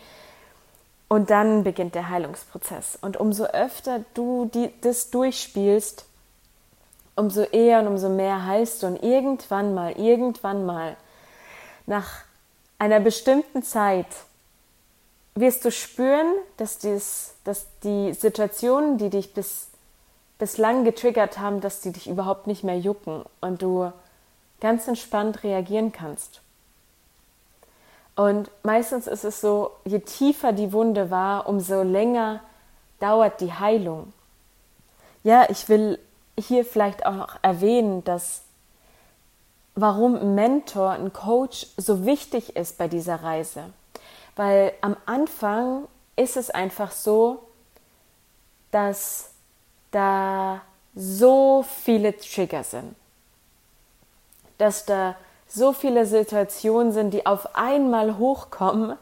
Und 1.09 1.31
dann 1.31 1.65
beginnt 1.65 1.95
der 1.95 2.11
Heilungsprozess. 2.11 2.99
Und 3.01 3.17
umso 3.17 3.45
öfter 3.45 4.05
du 4.15 4.51
die, 4.53 4.71
das 4.83 5.11
durchspielst, 5.11 6.05
umso 7.15 7.43
eher 7.43 7.81
und 7.81 7.87
umso 7.87 8.09
mehr 8.09 8.45
heilst 8.45 8.83
du 8.83 8.89
und 8.89 9.03
irgendwann 9.03 9.73
mal, 9.73 9.93
irgendwann 9.93 10.67
mal, 10.67 10.97
nach 11.87 12.27
einer 12.79 13.01
bestimmten 13.01 13.63
Zeit, 13.63 14.07
wirst 15.37 15.65
du 15.65 15.71
spüren, 15.71 16.33
dass, 16.57 16.79
dies, 16.79 17.35
dass 17.45 17.67
die 17.85 18.13
Situationen, 18.15 18.99
die 18.99 19.11
dich 19.11 19.35
bis, 19.35 19.69
bislang 20.39 20.85
getriggert 20.85 21.39
haben, 21.39 21.61
dass 21.61 21.81
die 21.81 21.93
dich 21.93 22.09
überhaupt 22.09 22.47
nicht 22.47 22.65
mehr 22.65 22.79
jucken 22.79 23.25
und 23.41 23.63
du 23.63 23.93
ganz 24.61 24.89
entspannt 24.89 25.45
reagieren 25.45 25.93
kannst. 25.93 26.41
Und 28.17 28.51
meistens 28.63 29.07
ist 29.07 29.25
es 29.25 29.43
so, 29.43 29.73
je 29.85 29.99
tiefer 29.99 30.53
die 30.53 30.73
Wunde 30.73 31.11
war, 31.11 31.47
umso 31.47 31.83
länger 31.83 32.41
dauert 32.99 33.43
die 33.43 33.53
Heilung. 33.53 34.15
Ja, 35.23 35.47
ich 35.51 35.69
will 35.69 35.99
hier 36.39 36.65
vielleicht 36.65 37.05
auch 37.05 37.29
erwähnen, 37.43 38.03
dass 38.05 38.43
warum 39.75 40.17
ein 40.17 40.35
Mentor, 40.35 40.93
ein 40.93 41.13
Coach 41.13 41.67
so 41.77 42.07
wichtig 42.07 42.57
ist 42.57 42.79
bei 42.79 42.89
dieser 42.89 43.23
Reise. 43.23 43.65
Weil 44.37 44.75
am 44.83 44.97
Anfang 45.07 45.89
ist 46.15 46.37
es 46.37 46.51
einfach 46.51 46.93
so, 46.93 47.43
dass 48.71 49.31
da 49.91 50.61
so 50.95 51.65
viele 51.85 52.17
Trigger 52.17 52.63
sind. 52.63 52.95
Dass 54.59 54.85
da 54.85 55.17
so 55.49 55.73
viele 55.73 56.07
Situationen 56.07 56.93
sind, 56.93 57.13
die 57.13 57.25
auf 57.27 57.55
einmal 57.57 58.19
hochkommen 58.19 58.97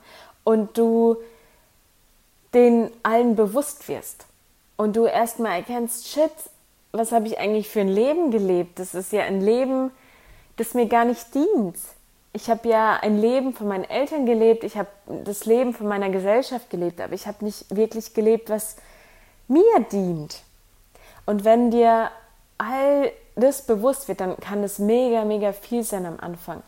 und 0.45 0.77
du 0.79 1.17
den 2.53 2.91
allen 3.03 3.35
bewusst 3.35 3.89
wirst. 3.89 4.27
Und 4.77 4.97
du 4.97 5.07
erstmal 5.07 5.59
erkennst, 5.59 6.09
shit, 6.09 6.33
was 6.93 7.13
habe 7.13 7.27
ich 7.27 7.39
eigentlich 7.39 7.69
für 7.69 7.81
ein 7.81 7.89
Leben 7.89 8.31
gelebt? 8.31 8.79
Das 8.79 8.95
ist 8.95 9.13
ja 9.13 9.23
ein 9.23 9.41
Leben, 9.41 9.91
das 10.57 10.75
mir 10.75 10.87
gar 10.87 11.05
nicht 11.05 11.35
dient. 11.35 11.77
Ich 12.37 12.51
habe 12.51 12.69
ja 12.69 12.97
ein 13.01 13.21
Leben 13.21 13.55
von 13.55 13.69
meinen 13.69 13.85
Eltern 13.85 14.27
gelebt, 14.27 14.65
ich 14.65 14.77
habe 14.77 14.89
das 15.07 15.47
Leben 15.47 15.73
von 15.73 15.87
meiner 15.87 16.11
Gesellschaft 16.11 16.69
gelebt, 16.69 17.01
aber 17.01 17.15
ich 17.15 17.29
habe 17.29 17.45
nicht 17.45 17.65
wirklich 17.75 18.13
gelebt, 18.13 18.51
was 18.51 18.77
mir 19.47 19.81
dient. 19.91 20.43
Und 21.27 21.45
wenn 21.45 21.71
dir 21.71 22.11
all 22.59 23.13
das 23.37 23.63
bewusst 23.63 24.09
wird, 24.09 24.21
dann 24.21 24.37
kann 24.39 24.65
es 24.65 24.81
mega, 24.81 25.25
mega 25.25 25.53
viel 25.53 25.85
sein 25.85 26.07
am 26.07 26.19
Anfang. 26.19 26.63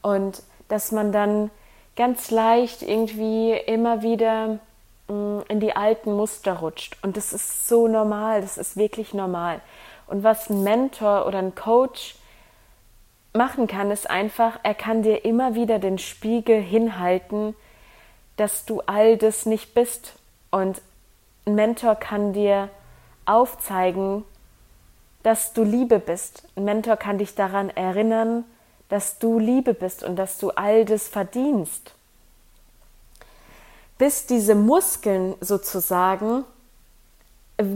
Und 0.00 0.42
dass 0.68 0.92
man 0.92 1.12
dann 1.12 1.50
ganz 1.94 2.30
leicht 2.30 2.80
irgendwie 2.82 3.52
immer 3.52 4.02
wieder 4.02 4.58
in 5.08 5.60
die 5.60 5.76
alten 5.76 6.14
Muster 6.14 6.54
rutscht. 6.54 6.96
Und 7.02 7.18
das 7.18 7.34
ist 7.34 7.68
so 7.68 7.86
normal, 7.86 8.40
das 8.40 8.56
ist 8.56 8.76
wirklich 8.78 9.12
normal. 9.12 9.60
Und 10.06 10.22
was 10.22 10.48
ein 10.48 10.62
Mentor 10.62 11.26
oder 11.26 11.38
ein 11.38 11.54
Coach 11.54 12.16
machen 13.32 13.66
kann, 13.66 13.90
ist 13.90 14.08
einfach, 14.08 14.60
er 14.62 14.74
kann 14.74 15.02
dir 15.02 15.24
immer 15.24 15.54
wieder 15.54 15.78
den 15.78 15.98
Spiegel 15.98 16.60
hinhalten, 16.60 17.54
dass 18.36 18.64
du 18.64 18.80
all 18.86 19.16
das 19.16 19.46
nicht 19.46 19.74
bist. 19.74 20.14
Und 20.50 20.82
ein 21.46 21.54
Mentor 21.54 21.94
kann 21.96 22.32
dir 22.32 22.68
aufzeigen, 23.24 24.24
dass 25.22 25.52
du 25.52 25.62
Liebe 25.62 25.98
bist. 25.98 26.48
Ein 26.56 26.64
Mentor 26.64 26.96
kann 26.96 27.18
dich 27.18 27.34
daran 27.34 27.70
erinnern, 27.70 28.44
dass 28.88 29.18
du 29.18 29.38
Liebe 29.38 29.74
bist 29.74 30.02
und 30.02 30.16
dass 30.16 30.38
du 30.38 30.50
all 30.50 30.84
das 30.84 31.08
verdienst 31.08 31.94
bis 34.02 34.26
diese 34.26 34.56
Muskeln 34.56 35.36
sozusagen 35.40 36.44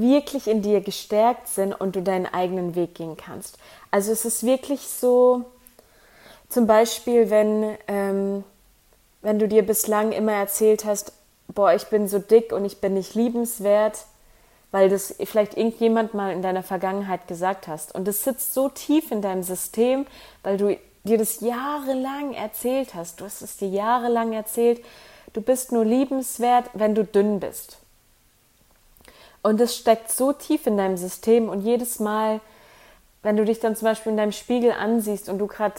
wirklich 0.01 0.47
in 0.47 0.63
dir 0.63 0.81
gestärkt 0.81 1.49
sind 1.49 1.73
und 1.73 1.97
du 1.97 2.03
deinen 2.03 2.27
eigenen 2.27 2.75
Weg 2.75 2.95
gehen 2.95 3.17
kannst. 3.17 3.59
Also 3.91 4.13
es 4.13 4.25
ist 4.25 4.45
wirklich 4.45 4.81
so, 4.83 5.45
zum 6.49 6.67
Beispiel, 6.67 7.31
wenn, 7.31 7.77
ähm, 7.89 8.45
wenn 9.23 9.39
du 9.39 9.49
dir 9.49 9.65
bislang 9.65 10.13
immer 10.13 10.33
erzählt 10.33 10.85
hast, 10.85 11.13
boah, 11.49 11.73
ich 11.73 11.87
bin 11.87 12.09
so 12.09 12.19
dick 12.19 12.53
und 12.53 12.65
ich 12.65 12.81
bin 12.81 12.95
nicht 12.95 13.15
liebenswert, 13.15 14.05
weil 14.71 14.89
das 14.89 15.15
vielleicht 15.25 15.57
irgendjemand 15.57 16.15
mal 16.15 16.33
in 16.33 16.43
deiner 16.43 16.63
Vergangenheit 16.63 17.29
gesagt 17.29 17.69
hast. 17.69 17.95
Und 17.95 18.07
es 18.09 18.25
sitzt 18.25 18.53
so 18.53 18.69
tief 18.69 19.11
in 19.11 19.23
deinem 19.23 19.43
System, 19.43 20.07
weil 20.43 20.57
du 20.57 20.77
dir 21.05 21.19
das 21.19 21.41
jahrelang 21.41 22.35
erzählt 22.35 22.95
hast. 22.95 23.21
Du 23.21 23.25
hast 23.25 23.43
es 23.43 23.57
dir 23.57 23.69
jahrelang 23.69 24.33
erzählt. 24.33 24.85
Du 25.33 25.41
bist 25.41 25.73
nur 25.73 25.85
liebenswert, 25.85 26.71
wenn 26.75 26.95
du 26.95 27.05
dünn 27.05 27.41
bist. 27.41 27.79
Und 29.47 29.61
es 29.61 29.77
steckt 29.77 30.11
so 30.11 30.33
tief 30.33 30.67
in 30.67 30.77
deinem 30.77 30.97
System 30.97 31.49
und 31.49 31.61
jedes 31.61 32.01
Mal, 32.01 32.41
wenn 33.23 33.37
du 33.37 33.45
dich 33.45 33.61
dann 33.61 33.77
zum 33.77 33.87
Beispiel 33.87 34.11
in 34.11 34.17
deinem 34.17 34.33
Spiegel 34.33 34.73
ansiehst 34.73 35.29
und 35.29 35.39
du 35.39 35.47
gerade 35.47 35.77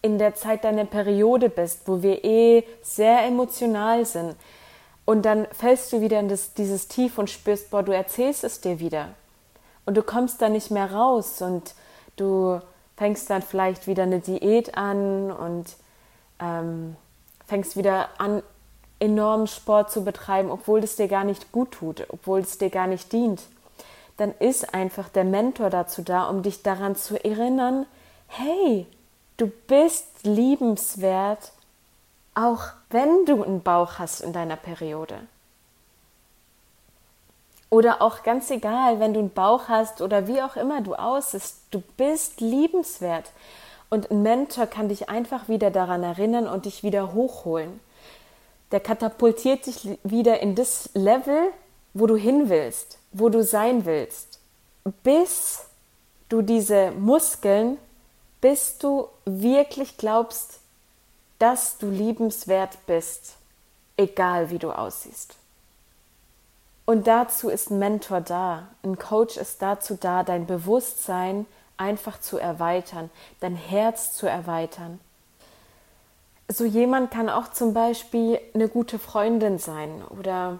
in 0.00 0.18
der 0.18 0.36
Zeit 0.36 0.62
deiner 0.62 0.84
Periode 0.84 1.48
bist, 1.48 1.88
wo 1.88 2.04
wir 2.04 2.24
eh 2.24 2.62
sehr 2.82 3.24
emotional 3.24 4.06
sind, 4.06 4.36
und 5.06 5.22
dann 5.22 5.48
fällst 5.50 5.92
du 5.92 6.00
wieder 6.00 6.20
in 6.20 6.28
das, 6.28 6.54
dieses 6.54 6.86
Tief 6.86 7.18
und 7.18 7.28
spürst, 7.28 7.72
boah, 7.72 7.82
du 7.82 7.90
erzählst 7.90 8.44
es 8.44 8.60
dir 8.60 8.78
wieder. 8.78 9.08
Und 9.86 9.96
du 9.96 10.04
kommst 10.04 10.40
da 10.40 10.48
nicht 10.48 10.70
mehr 10.70 10.92
raus 10.92 11.42
und 11.42 11.74
du 12.14 12.60
fängst 12.96 13.28
dann 13.28 13.42
vielleicht 13.42 13.88
wieder 13.88 14.04
eine 14.04 14.20
Diät 14.20 14.76
an 14.76 15.32
und 15.32 15.66
ähm, 16.38 16.94
fängst 17.48 17.76
wieder 17.76 18.08
an, 18.18 18.44
enormen 19.00 19.46
Sport 19.46 19.90
zu 19.90 20.04
betreiben, 20.04 20.50
obwohl 20.50 20.84
es 20.84 20.96
dir 20.96 21.08
gar 21.08 21.24
nicht 21.24 21.50
gut 21.50 21.72
tut, 21.72 22.06
obwohl 22.10 22.40
es 22.40 22.58
dir 22.58 22.70
gar 22.70 22.86
nicht 22.86 23.12
dient, 23.12 23.42
dann 24.18 24.34
ist 24.38 24.74
einfach 24.74 25.08
der 25.08 25.24
Mentor 25.24 25.70
dazu 25.70 26.02
da, 26.02 26.28
um 26.28 26.42
dich 26.42 26.62
daran 26.62 26.94
zu 26.94 27.22
erinnern, 27.24 27.86
hey, 28.28 28.86
du 29.38 29.50
bist 29.66 30.06
liebenswert, 30.22 31.52
auch 32.34 32.64
wenn 32.90 33.24
du 33.24 33.42
einen 33.42 33.62
Bauch 33.62 33.98
hast 33.98 34.20
in 34.20 34.32
deiner 34.32 34.56
Periode. 34.56 35.16
Oder 37.70 38.02
auch 38.02 38.22
ganz 38.22 38.50
egal, 38.50 39.00
wenn 39.00 39.14
du 39.14 39.20
einen 39.20 39.32
Bauch 39.32 39.68
hast 39.68 40.02
oder 40.02 40.26
wie 40.26 40.42
auch 40.42 40.56
immer 40.56 40.80
du 40.82 40.94
aussiehst, 40.94 41.62
du 41.70 41.82
bist 41.96 42.40
liebenswert. 42.40 43.30
Und 43.88 44.10
ein 44.10 44.22
Mentor 44.22 44.66
kann 44.66 44.88
dich 44.88 45.08
einfach 45.08 45.48
wieder 45.48 45.70
daran 45.70 46.02
erinnern 46.02 46.46
und 46.46 46.66
dich 46.66 46.82
wieder 46.82 47.14
hochholen 47.14 47.80
der 48.72 48.80
katapultiert 48.80 49.66
dich 49.66 49.98
wieder 50.04 50.40
in 50.40 50.54
das 50.54 50.90
Level, 50.94 51.50
wo 51.94 52.06
du 52.06 52.16
hin 52.16 52.48
willst, 52.48 52.98
wo 53.12 53.28
du 53.28 53.42
sein 53.42 53.84
willst, 53.84 54.38
bis 55.02 55.64
du 56.28 56.42
diese 56.42 56.92
Muskeln, 56.92 57.78
bis 58.40 58.78
du 58.78 59.08
wirklich 59.24 59.96
glaubst, 59.96 60.60
dass 61.38 61.78
du 61.78 61.90
liebenswert 61.90 62.78
bist, 62.86 63.36
egal 63.96 64.50
wie 64.50 64.58
du 64.58 64.70
aussiehst. 64.70 65.36
Und 66.84 67.06
dazu 67.06 67.48
ist 67.48 67.70
ein 67.70 67.78
Mentor 67.78 68.20
da, 68.20 68.68
ein 68.82 68.98
Coach 68.98 69.36
ist 69.36 69.62
dazu 69.62 69.96
da, 69.98 70.22
dein 70.22 70.46
Bewusstsein 70.46 71.46
einfach 71.76 72.20
zu 72.20 72.38
erweitern, 72.38 73.10
dein 73.40 73.56
Herz 73.56 74.14
zu 74.14 74.26
erweitern 74.26 75.00
so 76.52 76.64
jemand 76.64 77.10
kann 77.10 77.28
auch 77.28 77.52
zum 77.52 77.74
Beispiel 77.74 78.40
eine 78.54 78.68
gute 78.68 78.98
Freundin 78.98 79.58
sein 79.58 80.02
oder 80.18 80.58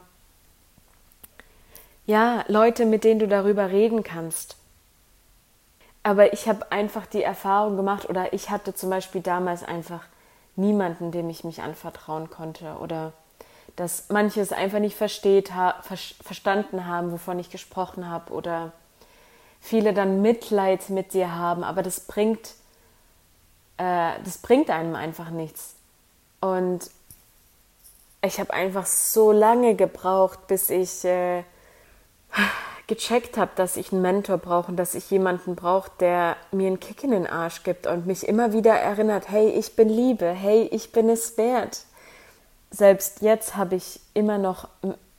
ja, 2.07 2.45
Leute, 2.49 2.87
mit 2.87 3.05
denen 3.05 3.21
du 3.21 3.29
darüber 3.29 3.71
reden 3.71 4.03
kannst. 4.03 4.57
Aber 6.03 6.33
ich 6.33 6.49
habe 6.49 6.73
einfach 6.73 7.07
die 7.07 7.23
Erfahrung 7.23 7.77
gemacht 7.77 8.09
oder 8.09 8.33
ich 8.33 8.51
hatte 8.51 8.75
zum 8.75 8.91
Beispiel 8.91 9.21
damals 9.21 9.63
einfach 9.63 10.05
niemanden, 10.57 11.13
dem 11.13 11.29
ich 11.29 11.45
mich 11.45 11.61
anvertrauen 11.61 12.31
konnte 12.31 12.77
oder 12.81 13.13
dass 13.77 14.09
manche 14.09 14.41
es 14.41 14.53
einfach 14.53 14.79
nicht 14.79 14.97
versteht, 14.97 15.55
ha 15.55 15.81
ver 15.83 15.97
verstanden 15.97 16.87
haben, 16.87 17.13
wovon 17.13 17.39
ich 17.39 17.51
gesprochen 17.51 18.09
habe 18.09 18.33
oder 18.33 18.73
viele 19.61 19.93
dann 19.93 20.23
Mitleid 20.23 20.89
mit 20.91 21.15
dir 21.15 21.35
haben, 21.35 21.65
aber 21.65 21.83
das 21.83 22.01
bringt, 22.01 22.55
äh, 23.77 24.13
das 24.25 24.39
bringt 24.39 24.71
einem 24.71 24.95
einfach 24.95 25.31
nichts. 25.31 25.77
Und 26.41 26.91
ich 28.23 28.39
habe 28.39 28.53
einfach 28.53 28.87
so 28.87 29.33
lange 29.33 29.75
gebraucht, 29.75 30.47
bis 30.47 30.71
ich 30.71 31.05
äh, 31.05 31.43
gecheckt 32.87 33.37
habe, 33.37 33.53
dass 33.57 33.77
ich 33.77 33.93
einen 33.93 34.03
Mentor 34.03 34.39
brauche 34.39 34.71
und 34.71 34.77
dass 34.77 34.95
ich 34.95 35.11
jemanden 35.11 35.55
brauche, 35.55 35.91
der 36.01 36.37
mir 36.51 36.67
einen 36.67 36.81
Kick 36.81 37.05
in 37.05 37.13
den 37.13 37.27
Arsch 37.27 37.63
gibt 37.63 37.87
und 37.87 38.07
mich 38.07 38.27
immer 38.27 38.53
wieder 38.53 38.75
erinnert, 38.75 39.31
hey, 39.31 39.49
ich 39.49 39.77
bin 39.77 39.89
Liebe, 39.89 40.27
hey, 40.27 40.69
ich 40.73 40.93
bin 40.93 41.09
es 41.09 41.39
wert. 41.39 41.85
Selbst 42.71 43.23
jetzt 43.23 43.57
habe 43.57 43.77
ich 43.77 44.01
immer 44.15 44.39
noch 44.39 44.69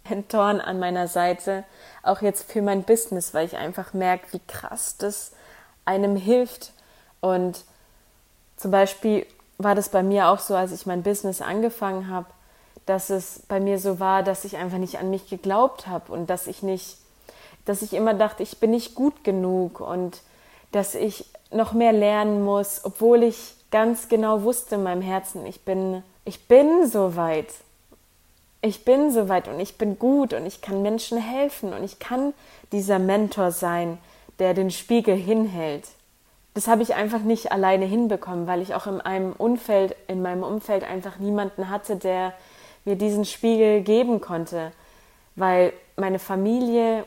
Mentoren 0.09 0.59
an 0.59 0.79
meiner 0.79 1.07
Seite, 1.07 1.63
auch 2.03 2.21
jetzt 2.21 2.51
für 2.51 2.61
mein 2.61 2.83
Business, 2.83 3.33
weil 3.33 3.45
ich 3.45 3.57
einfach 3.57 3.93
merke, 3.93 4.33
wie 4.33 4.41
krass 4.47 4.97
das 4.97 5.31
einem 5.85 6.15
hilft. 6.15 6.73
Und 7.21 7.63
zum 8.57 8.71
Beispiel 8.71 9.25
war 9.63 9.75
das 9.75 9.89
bei 9.89 10.03
mir 10.03 10.29
auch 10.29 10.39
so, 10.39 10.55
als 10.55 10.71
ich 10.71 10.85
mein 10.85 11.03
Business 11.03 11.41
angefangen 11.41 12.09
habe, 12.09 12.27
dass 12.85 13.09
es 13.09 13.43
bei 13.47 13.59
mir 13.59 13.79
so 13.79 13.99
war, 13.99 14.23
dass 14.23 14.45
ich 14.45 14.57
einfach 14.57 14.77
nicht 14.77 14.99
an 14.99 15.09
mich 15.09 15.29
geglaubt 15.29 15.87
habe 15.87 16.11
und 16.11 16.29
dass 16.29 16.47
ich 16.47 16.63
nicht, 16.63 16.97
dass 17.65 17.81
ich 17.81 17.93
immer 17.93 18.13
dachte, 18.13 18.43
ich 18.43 18.59
bin 18.59 18.71
nicht 18.71 18.95
gut 18.95 19.23
genug 19.23 19.79
und 19.79 20.21
dass 20.71 20.95
ich 20.95 21.25
noch 21.51 21.73
mehr 21.73 21.93
lernen 21.93 22.43
muss, 22.43 22.81
obwohl 22.83 23.23
ich 23.23 23.55
ganz 23.71 24.09
genau 24.09 24.43
wusste 24.43 24.75
in 24.75 24.83
meinem 24.83 25.01
Herzen, 25.01 25.45
ich 25.45 25.61
bin, 25.61 26.03
ich 26.25 26.47
bin 26.47 26.87
so 26.87 27.15
weit. 27.15 27.47
Ich 28.63 28.85
bin 28.85 29.11
so 29.11 29.27
weit 29.27 29.47
und 29.47 29.59
ich 29.59 29.77
bin 29.77 29.97
gut 29.97 30.33
und 30.33 30.45
ich 30.45 30.61
kann 30.61 30.83
Menschen 30.83 31.17
helfen 31.17 31.73
und 31.73 31.83
ich 31.83 31.97
kann 31.97 32.33
dieser 32.71 32.99
Mentor 32.99 33.51
sein, 33.51 33.97
der 34.37 34.53
den 34.53 34.69
Spiegel 34.69 35.15
hinhält 35.15 35.87
das 36.53 36.67
habe 36.67 36.83
ich 36.83 36.95
einfach 36.95 37.19
nicht 37.19 37.51
alleine 37.51 37.85
hinbekommen, 37.85 38.45
weil 38.47 38.61
ich 38.61 38.75
auch 38.75 38.87
in 38.87 38.99
einem 38.99 39.33
Umfeld, 39.33 39.95
in 40.07 40.21
meinem 40.21 40.43
Umfeld 40.43 40.83
einfach 40.83 41.17
niemanden 41.17 41.69
hatte, 41.69 41.95
der 41.95 42.33
mir 42.83 42.95
diesen 42.95 43.25
Spiegel 43.25 43.81
geben 43.81 44.21
konnte, 44.21 44.71
weil 45.35 45.71
meine 45.95 46.19
Familie, 46.19 47.05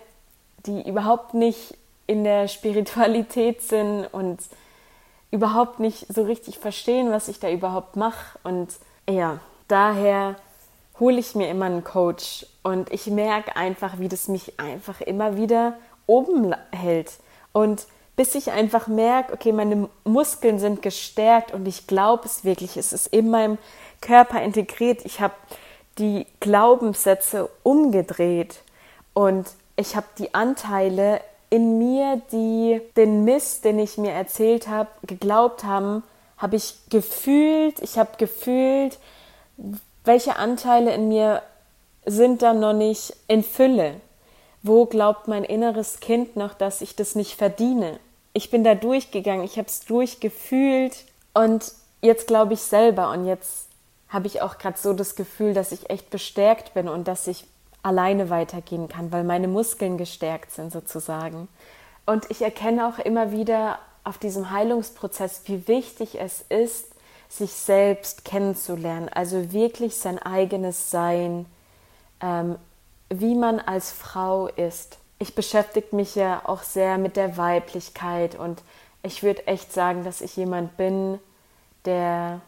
die 0.67 0.89
überhaupt 0.89 1.35
nicht 1.35 1.77
in 2.07 2.25
der 2.25 2.49
Spiritualität 2.49 3.63
sind 3.63 4.07
und 4.07 4.41
überhaupt 5.31 5.81
nicht 5.81 6.07
so 6.13 6.23
richtig 6.23 6.59
verstehen, 6.59 7.11
was 7.11 7.29
ich 7.29 7.41
da 7.41 7.51
überhaupt 7.51 7.97
mache. 7.97 8.39
Und 8.45 8.69
ja, 9.11 9.41
daher 9.69 10.37
hole 11.01 11.19
ich 11.19 11.35
mir 11.35 11.51
immer 11.51 11.67
einen 11.67 11.85
Coach. 11.85 12.47
Und 12.63 12.93
ich 12.93 13.09
merke 13.09 13.57
einfach, 13.57 13.99
wie 13.99 14.09
das 14.09 14.29
mich 14.29 14.59
einfach 14.61 15.01
immer 15.01 15.37
wieder 15.37 15.77
oben 16.07 16.55
hält. 16.71 17.15
Und 17.53 17.87
bis 18.17 18.35
ich 18.35 18.53
einfach 18.53 18.87
merke, 18.87 19.33
okay, 19.33 19.53
meine 19.53 19.89
Muskeln 20.05 20.59
sind 20.59 20.83
gestärkt 20.83 21.53
und 21.53 21.67
ich 21.67 21.87
glaube 21.87 22.27
es 22.27 22.45
wirklich, 22.45 22.77
es 22.77 22.93
ist 22.93 23.09
in 23.09 23.31
meinem 23.31 23.59
Körper 24.01 24.43
integriert. 24.43 25.05
Ich 25.05 25.21
habe 25.21 25.35
die 25.99 26.27
Glaubenssätze 26.41 27.49
umgedreht 27.63 28.61
und 29.15 29.49
ich 29.77 29.97
habe 29.97 30.07
die 30.19 30.35
Anteile 30.35 31.21
in 31.51 31.79
mir, 31.79 32.21
die 32.33 32.81
den 32.97 33.25
Mist, 33.25 33.65
den 33.65 33.79
ich 33.79 33.99
mir 33.99 34.13
erzählt 34.13 34.69
habe, 34.69 34.91
geglaubt 35.07 35.65
haben, 35.65 36.03
habe 36.37 36.57
ich 36.57 36.75
gefühlt, 36.91 37.81
ich 37.81 37.99
habe 37.99 38.11
gefühlt, 38.19 38.99
welche 40.05 40.37
Anteile 40.37 40.93
in 40.95 41.09
mir 41.09 41.43
sind 42.07 42.43
dann 42.43 42.61
noch 42.61 42.73
nicht 42.73 43.17
in 43.29 43.43
Fülle. 43.43 44.01
Wo 44.63 44.87
glaubt 44.87 45.29
mein 45.29 45.45
inneres 45.45 46.01
Kind 46.01 46.37
noch, 46.37 46.55
dass 46.55 46.81
ich 46.81 46.97
das 46.97 47.15
nicht 47.15 47.37
verdiene? 47.37 47.99
Ich 48.35 48.51
bin 48.51 48.65
da 48.65 48.75
durchgegangen, 48.75 49.45
ich 49.45 49.57
habe 49.57 49.69
es 49.69 49.81
durchgefühlt 49.81 51.05
und 51.33 51.73
jetzt 52.03 52.27
glaube 52.27 52.55
ich 52.55 52.61
selber 52.61 53.11
und 53.13 53.27
jetzt 53.27 53.69
habe 54.09 54.27
ich 54.27 54.43
auch 54.43 54.59
gerade 54.59 54.79
so 54.79 54.93
das 54.93 55.15
Gefühl, 55.15 55.55
dass 55.55 55.73
ich 55.73 55.89
echt 55.89 56.11
bestärkt 56.11 56.75
bin 56.75 56.89
und 56.89 57.09
dass 57.09 57.27
ich 57.27 57.47
alleine 57.83 58.31
weitergehen 58.31 58.89
kann, 58.89 59.13
weil 59.13 59.25
meine 59.25 59.49
Muskeln 59.49 59.99
gestärkt 59.99 60.51
sind 60.51 60.73
sozusagen. 60.73 61.49
Und 62.07 62.31
ich 62.31 62.43
erkenne 62.43 62.89
auch 62.89 62.99
immer 62.99 63.31
wieder 63.33 63.79
auf 64.05 64.19
diesem 64.19 64.51
Heilungsprozess, 64.51 65.43
wie 65.47 65.67
wichtig 65.69 66.21
es 66.21 66.45
ist, 66.49 66.89
sich 67.29 67.53
selbst 67.53 68.25
kennenzulernen, 68.25 69.09
also 69.09 69.53
wirklich 69.53 69.97
sein 69.97 70.19
eigenes 70.19 70.91
Sein, 70.91 71.47
ähm, 72.21 72.57
wie 73.09 73.35
man 73.35 73.59
als 73.61 73.91
Frau 73.91 74.49
ist. 74.49 74.99
Ich 75.25 75.35
beschäftige 75.35 75.97
mich 75.97 76.17
ja 76.17 76.43
auch 76.45 76.63
sehr 76.63 76.99
mit 76.99 77.17
der 77.17 77.39
Weiblichkeit 77.39 78.35
und 78.35 78.61
ich 79.03 79.23
würde 79.23 79.47
echt 79.47 79.73
sagen, 79.73 80.05
dass 80.05 80.21
ich 80.21 80.37
jemand 80.37 80.77
bin, 80.77 81.19
der 81.87 82.43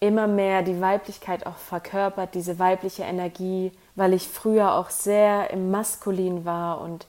immer 0.00 0.26
mehr 0.26 0.62
die 0.62 0.80
Weiblichkeit 0.80 1.46
auch 1.46 1.54
verkörpert, 1.54 2.34
diese 2.34 2.58
weibliche 2.58 3.04
Energie, 3.04 3.70
weil 3.94 4.14
ich 4.14 4.26
früher 4.26 4.74
auch 4.74 4.90
sehr 4.90 5.52
im 5.52 5.70
Maskulin 5.70 6.44
war 6.44 6.80
und 6.80 7.06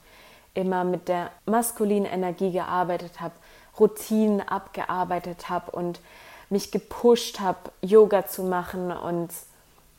immer 0.54 0.84
mit 0.84 1.08
der 1.08 1.32
maskulinen 1.44 2.08
Energie 2.08 2.52
gearbeitet 2.52 3.20
habe, 3.20 3.34
Routinen 3.80 4.42
abgearbeitet 4.42 5.48
habe 5.48 5.72
und 5.72 5.98
mich 6.50 6.70
gepusht 6.70 7.40
habe, 7.40 7.72
Yoga 7.82 8.28
zu 8.28 8.44
machen 8.44 8.92
und 8.92 9.30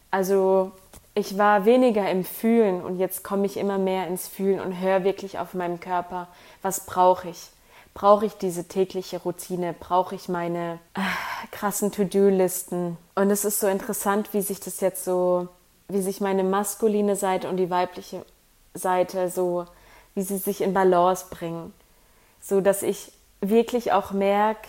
also 0.10 0.72
ich 1.20 1.38
war 1.38 1.66
weniger 1.66 2.10
im 2.10 2.24
Fühlen 2.24 2.82
und 2.82 2.98
jetzt 2.98 3.24
komme 3.24 3.46
ich 3.46 3.58
immer 3.58 3.78
mehr 3.78 4.08
ins 4.08 4.28
Fühlen 4.28 4.60
und 4.60 4.80
höre 4.80 5.04
wirklich 5.04 5.38
auf 5.38 5.54
meinem 5.54 5.80
Körper, 5.80 6.28
was 6.62 6.86
brauche 6.86 7.30
ich? 7.30 7.50
Brauche 7.94 8.26
ich 8.26 8.34
diese 8.34 8.68
tägliche 8.68 9.22
Routine? 9.22 9.76
Brauche 9.78 10.16
ich 10.16 10.30
meine 10.30 10.80
äh, 10.94 11.02
krassen 11.52 11.92
To-Do-Listen? 11.92 12.98
Und 13.16 13.30
es 13.32 13.46
ist 13.46 13.60
so 13.60 13.68
interessant, 13.68 14.34
wie 14.34 14.42
sich 14.42 14.60
das 14.60 14.80
jetzt 14.80 15.04
so, 15.04 15.50
wie 15.90 16.02
sich 16.02 16.22
meine 16.22 16.44
maskuline 16.44 17.16
Seite 17.16 17.50
und 17.50 17.58
die 17.58 17.70
weibliche 17.70 18.26
Seite 18.74 19.30
so, 19.30 19.66
wie 20.16 20.22
sie 20.22 20.38
sich 20.38 20.62
in 20.62 20.74
Balance 20.74 21.26
bringen. 21.30 21.74
So 22.42 22.62
dass 22.62 22.84
ich 22.84 23.12
wirklich 23.42 23.92
auch 23.92 24.12
merke, 24.12 24.68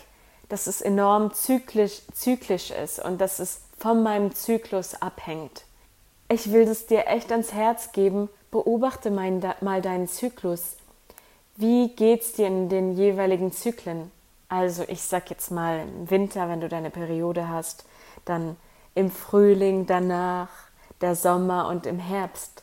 dass 0.49 0.67
es 0.67 0.81
enorm 0.81 1.33
zyklisch, 1.33 2.03
zyklisch 2.13 2.71
ist 2.71 2.99
und 2.99 3.21
dass 3.21 3.39
es 3.39 3.61
von 3.79 4.03
meinem 4.03 4.35
Zyklus 4.35 5.01
abhängt. 5.01 5.63
Ich 6.33 6.53
will 6.53 6.63
es 6.69 6.87
dir 6.87 7.09
echt 7.09 7.33
ans 7.33 7.53
Herz 7.53 7.91
geben, 7.91 8.29
beobachte 8.53 9.11
mal 9.11 9.83
deinen 9.83 10.07
Zyklus. 10.07 10.77
Wie 11.57 11.89
geht's 11.89 12.35
dir 12.35 12.47
in 12.47 12.69
den 12.69 12.93
jeweiligen 12.93 13.51
Zyklen? 13.51 14.13
Also 14.49 14.85
ich 14.87 15.03
sag 15.03 15.29
jetzt 15.31 15.51
mal 15.51 15.81
im 15.81 16.09
Winter, 16.09 16.49
wenn 16.49 16.61
du 16.61 16.69
deine 16.69 16.91
Periode 16.91 17.49
hast, 17.49 17.85
dann 18.27 18.57
im 18.95 19.11
Frühling, 19.11 19.87
danach, 19.87 20.51
der 21.01 21.17
Sommer 21.17 21.67
und 21.67 21.85
im 21.85 21.99
Herbst. 21.99 22.63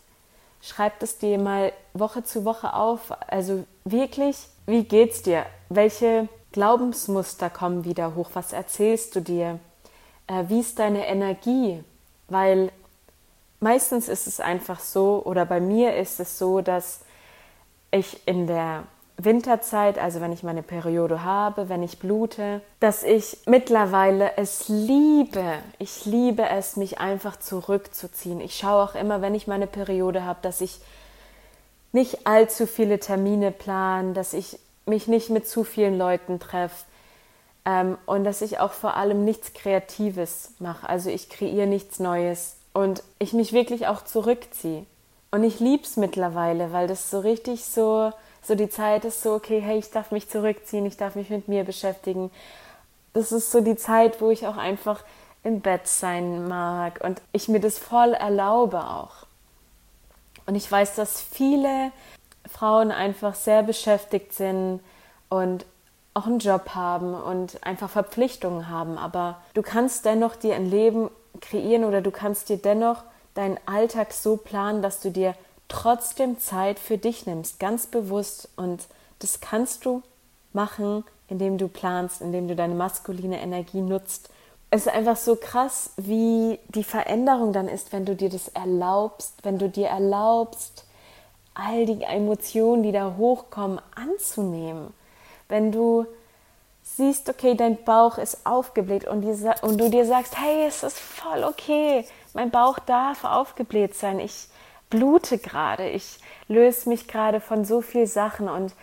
Schreib 0.62 1.04
es 1.04 1.18
dir 1.18 1.38
mal 1.38 1.74
Woche 1.94 2.24
zu 2.24 2.46
Woche 2.46 2.74
auf. 2.74 3.12
Also 3.30 3.66
wirklich, 3.84 4.48
wie 4.66 4.86
geht's 4.86 5.24
dir? 5.24 5.46
Welche 5.68 6.30
Glaubensmuster 6.54 7.50
kommen 7.50 7.84
wieder 7.84 8.16
hoch? 8.16 8.30
Was 8.34 8.54
erzählst 8.54 9.14
du 9.18 9.20
dir? 9.20 9.60
Äh, 10.28 10.46
wie 10.48 10.62
ist 10.62 10.80
deine 10.80 11.06
Energie? 11.08 11.84
Weil 12.30 12.72
meistens 13.60 14.08
ist 14.08 14.28
es 14.28 14.40
einfach 14.40 14.80
so, 14.80 15.22
oder 15.26 15.46
bei 15.46 15.60
mir 15.60 15.96
ist 15.96 16.20
es 16.20 16.38
so, 16.38 16.62
dass 16.62 17.02
ich 17.92 18.28
in 18.28 18.48
der 18.48 18.84
Winterzeit, 19.20 19.98
also 19.98 20.22
wenn 20.22 20.32
ich 20.32 20.44
meine 20.44 20.62
Periode 20.62 21.24
habe, 21.24 21.70
wenn 21.70 21.82
ich 21.82 21.98
blute, 21.98 22.62
dass 22.80 23.02
ich 23.04 23.40
mittlerweile 23.48 24.38
es 24.38 24.68
liebe. 24.68 25.54
Ich 25.80 26.06
liebe 26.06 26.48
es, 26.48 26.76
mich 26.76 27.00
einfach 27.00 27.40
zurückzuziehen. 27.40 28.40
Ich 28.42 28.56
schaue 28.58 28.84
auch 28.84 28.96
immer, 28.96 29.22
wenn 29.22 29.34
ich 29.34 29.48
meine 29.48 29.66
Periode 29.66 30.24
habe, 30.24 30.40
dass 30.44 30.62
ich 30.62 30.80
nicht 31.92 32.28
allzu 32.28 32.68
viele 32.68 33.00
Termine 33.00 33.52
plan, 33.52 34.14
dass 34.14 34.34
ich 34.34 34.60
mich 34.86 35.08
nicht 35.08 35.32
mit 35.32 35.48
zu 35.48 35.64
vielen 35.64 35.98
Leuten 35.98 36.40
treffe 36.40 36.86
ähm, 37.66 37.98
und 38.06 38.24
dass 38.24 38.42
ich 38.42 38.60
auch 38.60 38.72
vor 38.72 38.96
allem 38.96 39.26
nichts 39.26 39.54
Kreatives 39.54 40.52
mache. 40.60 40.88
Also 40.88 41.10
ich 41.10 41.30
kreiere 41.30 41.66
nichts 41.66 42.00
Neues 42.00 42.58
und 42.78 43.02
ich 43.18 43.34
mich 43.34 43.54
wirklich 43.54 43.88
auch 43.88 44.04
zurückziehe. 44.04 44.86
Und 45.32 45.44
ich 45.44 45.60
liebe 45.60 45.82
es 45.82 45.98
mittlerweile, 45.98 46.72
weil 46.74 46.86
das 46.86 47.10
so 47.10 47.20
richtig 47.22 47.66
so, 47.66 48.14
so 48.44 48.54
die 48.54 48.70
Zeit 48.70 49.04
ist 49.04 49.24
so, 49.24 49.34
okay, 49.34 49.60
hey, 49.60 49.80
ich 49.80 49.90
darf 49.90 50.12
mich 50.12 50.30
zurückziehen, 50.30 50.86
ich 50.86 50.96
darf 50.96 51.16
mich 51.16 51.32
mit 51.32 51.48
mir 51.48 51.64
beschäftigen. 51.64 52.30
Das 53.14 53.32
ist 53.32 53.52
so 53.52 53.62
die 53.62 53.78
Zeit, 53.78 54.22
wo 54.22 54.30
ich 54.30 54.46
auch 54.46 54.58
einfach 54.58 55.04
im 55.44 55.62
Bett 55.62 55.88
sein 55.88 56.48
mag 56.48 57.02
und 57.04 57.20
ich 57.32 57.48
mir 57.48 57.60
das 57.60 57.80
voll 57.80 58.14
erlaube 58.14 58.80
auch. 58.84 59.26
Und 60.46 60.54
ich 60.54 60.72
weiß, 60.72 60.94
dass 60.94 61.20
viele 61.20 61.92
Frauen 62.48 62.92
einfach 62.92 63.34
sehr 63.34 63.64
beschäftigt 63.64 64.34
sind 64.34 64.82
und 65.30 65.66
auch 66.14 66.28
einen 66.28 66.38
Job 66.38 66.76
haben 66.76 67.16
und 67.16 67.58
einfach 67.66 67.90
Verpflichtungen 67.90 68.70
haben. 68.70 69.00
Aber 69.00 69.42
du 69.56 69.64
kannst 69.64 70.06
dennoch 70.06 70.36
dir 70.36 70.54
ein 70.54 70.70
Leben 70.70 71.10
kreieren 71.42 71.84
oder 71.84 72.02
du 72.02 72.12
kannst 72.12 72.50
dir 72.50 72.58
dennoch 72.58 73.04
deinen 73.34 73.60
Alltag 73.66 74.14
so 74.14 74.38
planen, 74.38 74.82
dass 74.82 75.00
du 75.00 75.12
dir 75.12 75.36
trotzdem 75.68 76.40
Zeit 76.40 76.80
für 76.80 76.98
dich 76.98 77.26
nimmst, 77.26 77.60
ganz 77.60 77.88
bewusst. 77.88 78.50
Und 78.56 78.88
das 79.20 79.40
kannst 79.42 79.86
du 79.86 80.02
machen, 80.54 81.04
indem 81.28 81.58
du 81.58 81.68
planst, 81.68 82.22
indem 82.22 82.48
du 82.48 82.56
deine 82.56 82.76
maskuline 82.76 83.42
Energie 83.42 83.82
nutzt. 83.82 84.30
Es 84.70 84.86
ist 84.86 84.94
einfach 84.94 85.16
so 85.16 85.36
krass, 85.36 85.92
wie 85.98 86.60
die 86.70 86.84
Veränderung 86.84 87.54
dann 87.54 87.70
ist, 87.70 87.94
wenn 87.94 88.06
du 88.06 88.16
dir 88.16 88.30
das 88.30 88.50
erlaubst, 88.50 89.36
wenn 89.44 89.58
du 89.58 89.70
dir 89.70 89.88
erlaubst, 89.88 90.86
all 91.54 91.86
die 91.86 92.04
Emotionen, 92.04 92.84
die 92.84 92.92
da 92.92 93.16
hochkommen, 93.18 93.80
anzunehmen. 93.96 94.94
Wenn 95.48 95.72
du 95.72 96.06
siehst, 96.98 97.30
okay, 97.30 97.56
dein 97.56 97.84
Bauch 97.84 98.18
ist 98.18 98.46
aufgebläht 98.46 99.08
und, 99.08 99.22
die, 99.22 99.36
und 99.62 99.80
du 99.80 99.90
dir 99.90 100.06
sagst, 100.06 100.38
hey, 100.38 100.66
es 100.68 100.84
ist 100.84 101.00
voll 101.00 101.44
okay, 101.44 102.06
mein 102.34 102.52
Bauch 102.52 102.80
darf 102.80 103.24
aufgebläht 103.24 103.96
sein, 103.96 104.20
ich 104.20 104.48
blute 104.90 105.38
gerade, 105.38 105.90
ich 105.90 106.20
löse 106.48 106.90
mich 106.90 107.08
gerade 107.08 107.40
von 107.40 107.66
so 107.66 107.82
vielen 107.82 108.08
Sachen. 108.08 108.50
Und 108.50 108.74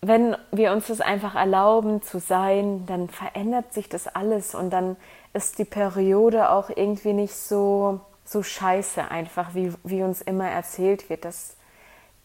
wenn 0.00 0.36
wir 0.50 0.72
uns 0.72 0.88
das 0.88 1.00
einfach 1.00 1.34
erlauben 1.34 2.02
zu 2.02 2.18
sein, 2.18 2.84
dann 2.86 3.08
verändert 3.08 3.72
sich 3.72 3.88
das 3.88 4.08
alles. 4.08 4.54
Und 4.54 4.70
dann 4.70 4.96
ist 5.32 5.58
die 5.58 5.64
Periode 5.64 6.50
auch 6.50 6.70
irgendwie 6.70 7.12
nicht 7.12 7.34
so, 7.34 8.00
so 8.24 8.42
scheiße 8.42 9.10
einfach, 9.10 9.54
wie, 9.54 9.72
wie 9.82 10.02
uns 10.02 10.20
immer 10.20 10.48
erzählt 10.48 11.10
wird, 11.10 11.24
dass 11.24 11.56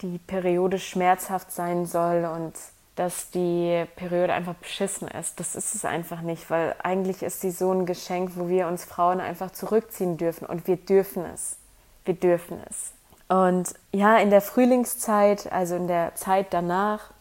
die 0.01 0.17
Periode 0.19 0.79
schmerzhaft 0.79 1.51
sein 1.51 1.85
soll. 1.85 2.25
Und 2.25 2.53
dass 2.99 3.31
die 3.31 3.85
Periode 3.95 4.33
einfach 4.33 4.55
beschissen 4.55 5.07
ist. 5.07 5.39
Das 5.39 5.55
ist 5.55 5.73
es 5.73 5.85
einfach 5.85 6.19
nicht, 6.19 6.49
weil 6.49 6.75
eigentlich 6.83 7.23
ist 7.23 7.39
sie 7.39 7.51
so 7.51 7.71
ein 7.71 7.85
Geschenk, 7.85 8.31
wo 8.35 8.49
wir 8.49 8.67
uns 8.67 8.83
Frauen 8.83 9.21
einfach 9.21 9.51
zurückziehen 9.51 10.17
dürfen 10.17 10.45
und 10.45 10.67
wir 10.67 10.75
dürfen 10.75 11.23
es. 11.33 11.55
Wir 12.03 12.15
dürfen 12.15 12.61
es. 12.69 12.91
Und 13.29 13.73
ja, 13.93 14.17
in 14.17 14.31
der 14.31 14.41
Frühlingszeit, 14.41 15.49
also 15.49 15.77
in 15.77 15.87
der 15.87 16.13
Zeit 16.15 16.47
danach, 16.49 17.11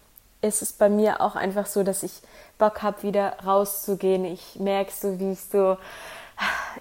ist 0.42 0.62
es 0.62 0.72
bei 0.72 0.88
mir 0.88 1.20
auch 1.20 1.36
einfach 1.36 1.66
so, 1.66 1.84
dass 1.84 2.02
ich 2.02 2.22
Bock 2.58 2.82
habe, 2.82 3.04
wieder 3.04 3.36
rauszugehen. 3.46 4.24
Ich 4.24 4.56
merke 4.58 4.90
so, 4.90 5.20
wie 5.20 5.30
ich 5.30 5.40
so 5.42 5.76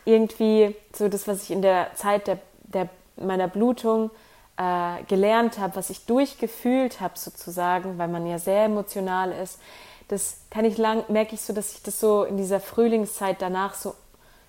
irgendwie 0.05 0.75
so 0.91 1.07
das, 1.07 1.27
was 1.27 1.43
ich 1.43 1.51
in 1.51 1.62
der 1.62 1.93
Zeit 1.93 2.25
der, 2.25 2.39
der 2.63 2.89
meiner 3.15 3.47
Blutung 3.47 4.10
äh, 4.58 5.04
gelernt 5.08 5.60
habe, 5.60 5.76
was 5.76 5.89
ich 5.89 6.06
durchgefühlt 6.06 7.00
habe 7.00 7.17
sozusagen, 7.17 7.98
weil 7.98 8.08
man 8.08 8.26
ja 8.26 8.39
sehr 8.39 8.65
emotional 8.65 9.32
ist, 9.32 9.60
das 10.08 10.38
kann 10.50 10.65
ich 10.65 10.78
lang, 10.78 11.04
merke 11.10 11.36
ich 11.36 11.41
so, 11.41 11.54
dass 11.54 11.74
ich 11.74 11.84
das 11.84 12.00
so 12.00 12.24
in 12.24 12.38
dieser 12.38 12.60
Frühlingszeit 12.60 13.41
danach 13.41 13.74
so, 13.74 13.93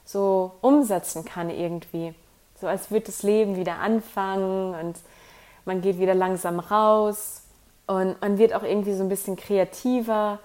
so 0.05 0.53
umsetzen 0.61 1.25
kann 1.25 1.51
irgendwie. 1.51 2.15
So 2.61 2.67
als 2.67 2.91
würde 2.91 3.07
das 3.07 3.23
Leben 3.23 3.57
wieder 3.57 3.79
anfangen 3.79 4.75
und 4.75 4.99
man 5.65 5.81
geht 5.81 5.99
wieder 5.99 6.15
langsam 6.15 6.61
raus 6.61 7.43
und 7.87 8.21
man 8.21 8.39
wird 8.39 8.55
auch 8.55 8.63
irgendwie 8.63 8.95
so 8.95 9.03
ein 9.03 9.09
bisschen 9.09 9.37
kreativer 9.37 10.39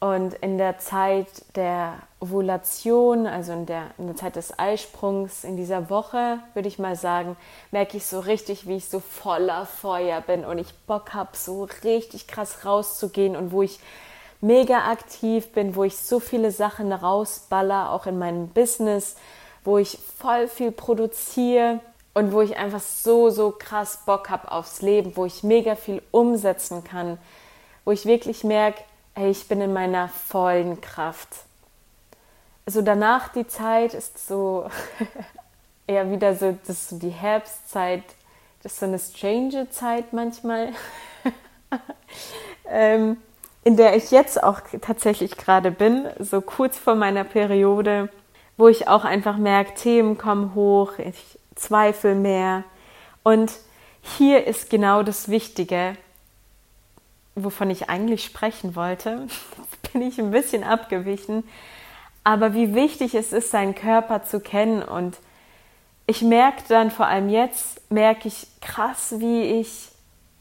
und 0.00 0.32
in 0.34 0.56
der 0.56 0.78
Zeit 0.78 1.26
der 1.56 1.98
Ovulation, 2.20 3.26
also 3.26 3.52
in 3.52 3.66
der, 3.66 3.88
in 3.98 4.06
der 4.06 4.16
Zeit 4.16 4.34
des 4.34 4.58
Eisprungs, 4.58 5.44
in 5.44 5.58
dieser 5.58 5.90
Woche, 5.90 6.38
würde 6.54 6.68
ich 6.68 6.78
mal 6.78 6.96
sagen, 6.96 7.36
merke 7.70 7.98
ich 7.98 8.06
so 8.06 8.20
richtig, 8.20 8.66
wie 8.66 8.76
ich 8.76 8.88
so 8.88 9.00
voller 9.00 9.66
Feuer 9.66 10.22
bin 10.22 10.46
und 10.46 10.58
ich 10.58 10.74
Bock 10.86 11.12
habe, 11.12 11.36
so 11.36 11.68
richtig 11.84 12.26
krass 12.26 12.64
rauszugehen 12.64 13.36
und 13.36 13.52
wo 13.52 13.60
ich 13.60 13.78
mega 14.40 14.90
aktiv 14.90 15.52
bin, 15.52 15.76
wo 15.76 15.84
ich 15.84 15.98
so 15.98 16.18
viele 16.18 16.50
Sachen 16.50 16.92
rausballer, 16.92 17.92
auch 17.92 18.06
in 18.06 18.18
meinem 18.18 18.48
Business, 18.48 19.16
wo 19.64 19.76
ich 19.76 19.98
voll 20.16 20.48
viel 20.48 20.72
produziere 20.72 21.80
und 22.14 22.32
wo 22.32 22.40
ich 22.40 22.56
einfach 22.56 22.80
so, 22.80 23.28
so 23.28 23.50
krass 23.50 24.00
Bock 24.06 24.30
habe 24.30 24.50
aufs 24.50 24.80
Leben, 24.80 25.14
wo 25.14 25.26
ich 25.26 25.42
mega 25.42 25.74
viel 25.74 26.00
umsetzen 26.10 26.84
kann, 26.84 27.18
wo 27.84 27.92
ich 27.92 28.06
wirklich 28.06 28.44
merke, 28.44 28.82
hey, 29.20 29.32
ich 29.32 29.48
bin 29.48 29.60
in 29.60 29.74
meiner 29.74 30.08
vollen 30.08 30.80
Kraft. 30.80 31.28
Also 32.64 32.80
danach 32.80 33.28
die 33.28 33.46
Zeit 33.46 33.92
ist 33.92 34.26
so 34.26 34.70
eher 35.86 36.10
wieder 36.10 36.34
so, 36.34 36.56
das 36.66 36.88
so 36.88 36.98
die 36.98 37.10
Herbstzeit, 37.10 38.02
das 38.62 38.72
ist 38.72 38.80
so 38.80 38.86
eine 38.86 38.98
strange 38.98 39.68
Zeit 39.68 40.14
manchmal, 40.14 40.70
ähm, 42.70 43.18
in 43.62 43.76
der 43.76 43.94
ich 43.94 44.10
jetzt 44.10 44.42
auch 44.42 44.62
tatsächlich 44.80 45.36
gerade 45.36 45.70
bin, 45.70 46.06
so 46.18 46.40
kurz 46.40 46.78
vor 46.78 46.94
meiner 46.94 47.24
Periode, 47.24 48.08
wo 48.56 48.68
ich 48.68 48.88
auch 48.88 49.04
einfach 49.04 49.36
merke, 49.36 49.74
Themen 49.74 50.16
kommen 50.16 50.54
hoch, 50.54 50.92
ich 50.96 51.38
zweifle 51.56 52.14
mehr. 52.14 52.64
Und 53.22 53.52
hier 54.00 54.46
ist 54.46 54.70
genau 54.70 55.02
das 55.02 55.28
Wichtige, 55.28 55.94
wovon 57.34 57.70
ich 57.70 57.88
eigentlich 57.88 58.24
sprechen 58.24 58.76
wollte. 58.76 59.26
Bin 59.92 60.02
ich 60.02 60.18
ein 60.18 60.30
bisschen 60.30 60.64
abgewichen. 60.64 61.44
Aber 62.24 62.54
wie 62.54 62.74
wichtig 62.74 63.14
es 63.14 63.32
ist, 63.32 63.50
seinen 63.50 63.74
Körper 63.74 64.24
zu 64.24 64.40
kennen. 64.40 64.82
Und 64.82 65.18
ich 66.06 66.22
merke 66.22 66.62
dann 66.68 66.90
vor 66.90 67.06
allem 67.06 67.28
jetzt, 67.28 67.90
merke 67.90 68.28
ich 68.28 68.46
krass, 68.60 69.14
wie 69.18 69.42
ich, 69.42 69.88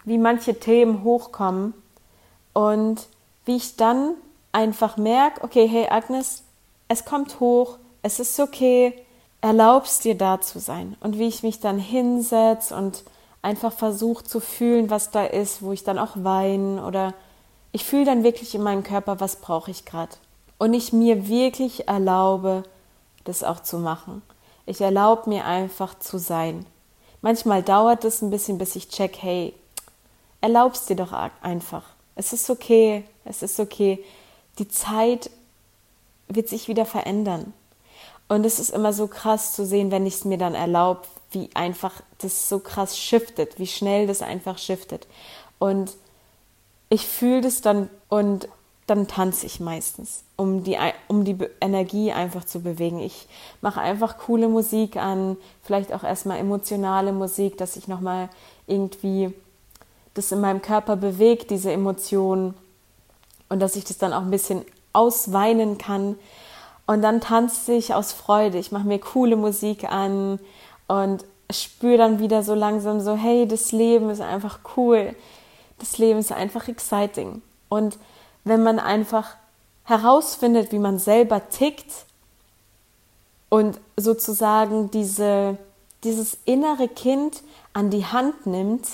wie 0.03 0.17
manche 0.17 0.59
Themen 0.59 1.03
hochkommen. 1.03 1.73
Und 2.53 3.07
wie 3.45 3.55
ich 3.55 3.77
dann 3.77 4.15
einfach 4.51 4.97
merke, 4.97 5.43
okay, 5.43 5.67
hey 5.67 5.87
Agnes, 5.89 6.43
es 6.87 7.05
kommt 7.05 7.39
hoch, 7.39 7.77
es 8.01 8.19
ist 8.19 8.39
okay, 8.39 8.93
erlaubst 9.41 10.03
dir 10.03 10.15
da 10.15 10.41
zu 10.41 10.59
sein 10.59 10.97
und 10.99 11.17
wie 11.17 11.27
ich 11.27 11.43
mich 11.43 11.59
dann 11.59 11.79
hinsetze 11.79 12.75
und 12.75 13.03
einfach 13.41 13.73
versuche 13.73 14.23
zu 14.23 14.39
fühlen, 14.39 14.89
was 14.89 15.11
da 15.11 15.25
ist, 15.25 15.61
wo 15.61 15.71
ich 15.71 15.83
dann 15.83 15.99
auch 15.99 16.11
weine 16.15 16.83
oder 16.85 17.13
ich 17.71 17.85
fühle 17.85 18.05
dann 18.05 18.23
wirklich 18.23 18.55
in 18.55 18.63
meinem 18.63 18.83
Körper, 18.83 19.19
was 19.19 19.37
brauche 19.37 19.71
ich 19.71 19.85
gerade. 19.85 20.15
Und 20.57 20.73
ich 20.73 20.91
mir 20.91 21.27
wirklich 21.27 21.87
erlaube, 21.87 22.63
das 23.23 23.43
auch 23.43 23.61
zu 23.61 23.77
machen. 23.77 24.21
Ich 24.65 24.81
erlaube 24.81 25.29
mir 25.29 25.45
einfach 25.45 25.97
zu 25.97 26.17
sein. 26.17 26.65
Manchmal 27.21 27.63
dauert 27.63 28.03
es 28.05 28.21
ein 28.21 28.29
bisschen, 28.29 28.57
bis 28.57 28.75
ich 28.75 28.89
check, 28.89 29.17
hey, 29.21 29.53
erlaubst 30.41 30.89
dir 30.89 30.95
doch 30.95 31.13
einfach. 31.41 31.83
Es 32.15 32.33
ist 32.33 32.49
okay, 32.49 33.03
es 33.25 33.41
ist 33.41 33.59
okay. 33.59 34.03
Die 34.57 34.67
Zeit 34.67 35.29
wird 36.27 36.49
sich 36.49 36.67
wieder 36.67 36.85
verändern. 36.85 37.53
Und 38.27 38.45
es 38.45 38.59
ist 38.59 38.69
immer 38.69 38.93
so 38.93 39.07
krass 39.07 39.53
zu 39.53 39.65
sehen, 39.65 39.91
wenn 39.91 40.05
ich 40.05 40.15
es 40.15 40.25
mir 40.25 40.37
dann 40.37 40.55
erlaube, 40.55 41.01
wie 41.31 41.49
einfach 41.53 41.93
das 42.19 42.49
so 42.49 42.59
krass 42.59 42.97
shiftet, 42.97 43.59
wie 43.59 43.67
schnell 43.67 44.07
das 44.07 44.21
einfach 44.21 44.57
shiftet. 44.57 45.07
Und 45.59 45.91
ich 46.89 47.05
fühle 47.05 47.41
das 47.41 47.61
dann 47.61 47.89
und 48.07 48.47
dann 48.87 49.07
tanze 49.07 49.45
ich 49.45 49.59
meistens, 49.59 50.23
um 50.35 50.63
die, 50.63 50.75
um 51.07 51.23
die 51.23 51.37
Energie 51.61 52.11
einfach 52.11 52.43
zu 52.43 52.61
bewegen. 52.61 52.99
Ich 52.99 53.27
mache 53.61 53.79
einfach 53.79 54.17
coole 54.17 54.47
Musik 54.47 54.95
an, 54.95 55.37
vielleicht 55.61 55.93
auch 55.93 56.03
erstmal 56.03 56.39
emotionale 56.39 57.11
Musik, 57.11 57.57
dass 57.57 57.75
ich 57.75 57.87
nochmal 57.87 58.29
irgendwie 58.65 59.31
das 60.15 60.31
in 60.31 60.41
meinem 60.41 60.63
Körper 60.63 60.95
bewegt, 60.95 61.51
diese 61.51 61.71
Emotionen 61.71 62.55
und 63.47 63.59
dass 63.59 63.75
ich 63.75 63.83
das 63.83 63.99
dann 63.99 64.13
auch 64.13 64.21
ein 64.21 64.31
bisschen 64.31 64.65
ausweinen 64.91 65.77
kann, 65.77 66.15
und 66.89 67.03
dann 67.03 67.21
tanze 67.21 67.73
ich 67.73 67.93
aus 67.93 68.13
Freude. 68.13 68.57
Ich 68.57 68.71
mache 68.71 68.87
mir 68.87 68.97
coole 68.97 69.35
Musik 69.35 69.83
an 69.83 70.39
und 70.89 71.23
spüre 71.51 71.97
dann 71.97 72.19
wieder 72.19 72.43
so 72.43 72.55
langsam 72.55 72.99
so, 72.99 73.15
hey, 73.15 73.47
das 73.47 73.71
Leben 73.71 74.09
ist 74.09 74.21
einfach 74.21 74.59
cool. 74.75 75.15
Das 75.77 75.97
Leben 75.99 76.19
ist 76.19 76.31
einfach 76.31 76.67
exciting. 76.67 77.41
Und 77.69 77.97
wenn 78.43 78.63
man 78.63 78.79
einfach 78.79 79.35
herausfindet, 79.83 80.71
wie 80.71 80.79
man 80.79 80.97
selber 80.97 81.47
tickt 81.49 82.05
und 83.49 83.79
sozusagen 83.97 84.89
diese, 84.89 85.57
dieses 86.03 86.39
innere 86.45 86.87
Kind 86.87 87.43
an 87.73 87.91
die 87.91 88.05
Hand 88.05 88.47
nimmt 88.47 88.87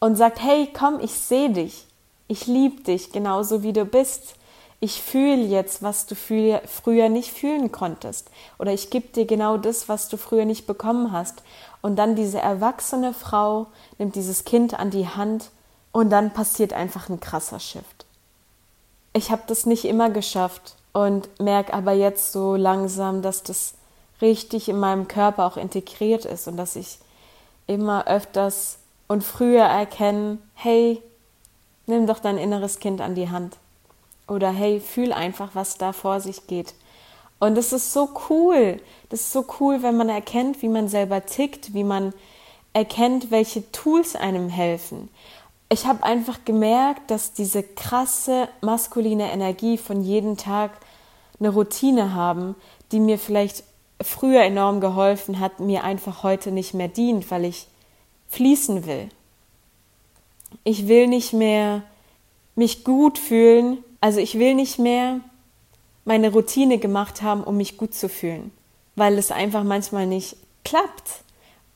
und 0.00 0.16
sagt, 0.16 0.42
hey, 0.42 0.70
komm, 0.72 1.00
ich 1.00 1.12
sehe 1.12 1.50
dich. 1.50 1.86
Ich 2.28 2.46
liebe 2.46 2.82
dich 2.82 3.10
genauso 3.10 3.62
wie 3.62 3.72
du 3.72 3.86
bist 3.86 4.34
ich 4.80 5.02
fühle 5.02 5.42
jetzt, 5.42 5.82
was 5.82 6.06
du 6.06 6.14
früher 6.14 7.08
nicht 7.08 7.32
fühlen 7.32 7.72
konntest. 7.72 8.30
Oder 8.58 8.72
ich 8.72 8.90
gebe 8.90 9.08
dir 9.08 9.26
genau 9.26 9.56
das, 9.56 9.88
was 9.88 10.08
du 10.08 10.16
früher 10.16 10.44
nicht 10.44 10.66
bekommen 10.66 11.10
hast. 11.10 11.42
Und 11.82 11.96
dann 11.96 12.14
diese 12.14 12.38
erwachsene 12.38 13.12
Frau 13.12 13.66
nimmt 13.98 14.14
dieses 14.14 14.44
Kind 14.44 14.78
an 14.78 14.90
die 14.90 15.08
Hand 15.08 15.50
und 15.90 16.10
dann 16.10 16.32
passiert 16.32 16.72
einfach 16.72 17.08
ein 17.08 17.18
krasser 17.18 17.58
Shift. 17.58 18.06
Ich 19.12 19.30
habe 19.32 19.42
das 19.48 19.66
nicht 19.66 19.84
immer 19.84 20.10
geschafft 20.10 20.76
und 20.92 21.28
merke 21.40 21.74
aber 21.74 21.92
jetzt 21.92 22.32
so 22.32 22.54
langsam, 22.54 23.20
dass 23.22 23.42
das 23.42 23.74
richtig 24.20 24.68
in 24.68 24.78
meinem 24.78 25.08
Körper 25.08 25.46
auch 25.46 25.56
integriert 25.56 26.24
ist 26.24 26.46
und 26.46 26.56
dass 26.56 26.76
ich 26.76 26.98
immer 27.66 28.06
öfters 28.06 28.78
und 29.08 29.24
früher 29.24 29.64
erkenne, 29.64 30.38
hey, 30.54 31.02
nimm 31.86 32.06
doch 32.06 32.20
dein 32.20 32.38
inneres 32.38 32.78
Kind 32.78 33.00
an 33.00 33.14
die 33.14 33.30
Hand. 33.30 33.56
Oder 34.28 34.50
hey, 34.50 34.80
fühl 34.80 35.12
einfach, 35.12 35.50
was 35.54 35.78
da 35.78 35.92
vor 35.92 36.20
sich 36.20 36.46
geht. 36.46 36.74
Und 37.40 37.56
das 37.56 37.72
ist 37.72 37.92
so 37.92 38.10
cool. 38.28 38.80
Das 39.08 39.20
ist 39.20 39.32
so 39.32 39.44
cool, 39.60 39.82
wenn 39.82 39.96
man 39.96 40.08
erkennt, 40.08 40.62
wie 40.62 40.68
man 40.68 40.88
selber 40.88 41.24
tickt, 41.24 41.74
wie 41.74 41.84
man 41.84 42.12
erkennt, 42.72 43.30
welche 43.30 43.70
Tools 43.72 44.16
einem 44.16 44.48
helfen. 44.48 45.08
Ich 45.70 45.86
habe 45.86 46.02
einfach 46.02 46.44
gemerkt, 46.44 47.10
dass 47.10 47.32
diese 47.32 47.62
krasse 47.62 48.48
maskuline 48.60 49.30
Energie 49.30 49.78
von 49.78 50.02
jedem 50.02 50.36
Tag 50.36 50.72
eine 51.38 51.50
Routine 51.50 52.14
haben, 52.14 52.54
die 52.90 53.00
mir 53.00 53.18
vielleicht 53.18 53.64
früher 54.00 54.42
enorm 54.42 54.80
geholfen 54.80 55.40
hat, 55.40 55.60
mir 55.60 55.84
einfach 55.84 56.22
heute 56.22 56.52
nicht 56.52 56.74
mehr 56.74 56.88
dient, 56.88 57.30
weil 57.30 57.44
ich 57.44 57.66
fließen 58.28 58.86
will. 58.86 59.08
Ich 60.64 60.88
will 60.88 61.06
nicht 61.06 61.32
mehr 61.32 61.82
mich 62.54 62.84
gut 62.84 63.18
fühlen, 63.18 63.84
also 64.00 64.20
ich 64.20 64.38
will 64.38 64.54
nicht 64.54 64.78
mehr 64.78 65.20
meine 66.04 66.32
Routine 66.32 66.78
gemacht 66.78 67.22
haben, 67.22 67.42
um 67.44 67.56
mich 67.56 67.76
gut 67.76 67.94
zu 67.94 68.08
fühlen, 68.08 68.50
weil 68.96 69.18
es 69.18 69.30
einfach 69.30 69.64
manchmal 69.64 70.06
nicht 70.06 70.36
klappt. 70.64 71.24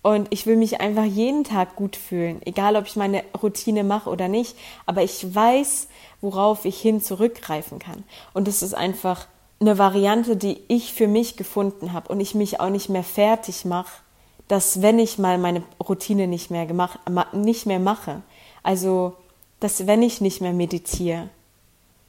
Und 0.02 0.26
ich 0.30 0.46
will 0.46 0.56
mich 0.56 0.80
einfach 0.80 1.04
jeden 1.04 1.44
Tag 1.44 1.76
gut 1.76 1.94
fühlen, 1.94 2.40
egal 2.44 2.74
ob 2.74 2.86
ich 2.86 2.96
meine 2.96 3.22
Routine 3.40 3.84
mache 3.84 4.10
oder 4.10 4.26
nicht. 4.26 4.56
Aber 4.84 5.02
ich 5.02 5.32
weiß, 5.32 5.86
worauf 6.20 6.64
ich 6.64 6.80
hin 6.80 7.00
zurückgreifen 7.00 7.78
kann. 7.78 8.02
Und 8.34 8.48
das 8.48 8.62
ist 8.62 8.74
einfach 8.74 9.28
eine 9.60 9.78
Variante, 9.78 10.36
die 10.36 10.60
ich 10.66 10.92
für 10.92 11.06
mich 11.06 11.36
gefunden 11.36 11.92
habe 11.92 12.08
und 12.12 12.18
ich 12.18 12.34
mich 12.34 12.58
auch 12.58 12.70
nicht 12.70 12.88
mehr 12.88 13.04
fertig 13.04 13.64
mache, 13.64 14.02
dass 14.48 14.82
wenn 14.82 14.98
ich 14.98 15.18
mal 15.18 15.38
meine 15.38 15.62
Routine 15.80 16.26
nicht 16.26 16.50
mehr 16.50 16.66
gemacht, 16.66 16.98
nicht 17.32 17.66
mehr 17.66 17.78
mache, 17.78 18.22
also 18.64 19.14
dass 19.60 19.86
wenn 19.86 20.02
ich 20.02 20.20
nicht 20.20 20.40
mehr 20.40 20.52
meditiere, 20.52 21.28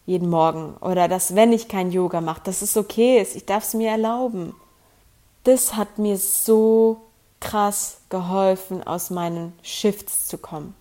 jeden 0.06 0.30
Morgen 0.30 0.76
oder 0.78 1.08
dass, 1.08 1.36
wenn 1.36 1.54
ich 1.54 1.68
kein 1.68 1.92
Yoga 1.92 2.22
mache, 2.22 2.42
dass 2.44 2.62
es 2.62 2.76
okay 2.76 3.22
ist, 3.22 3.36
ich 3.36 3.46
darf 3.46 3.64
es 3.64 3.74
mir 3.74 3.90
erlauben. 3.90 4.56
Das 5.44 5.76
hat 5.76 5.98
mir 5.98 6.18
so 6.18 7.02
krass 7.40 7.98
geholfen, 8.10 8.86
aus 8.86 9.10
meinen 9.10 9.54
Shifts 9.62 10.28
zu 10.28 10.38
kommen, 10.38 10.76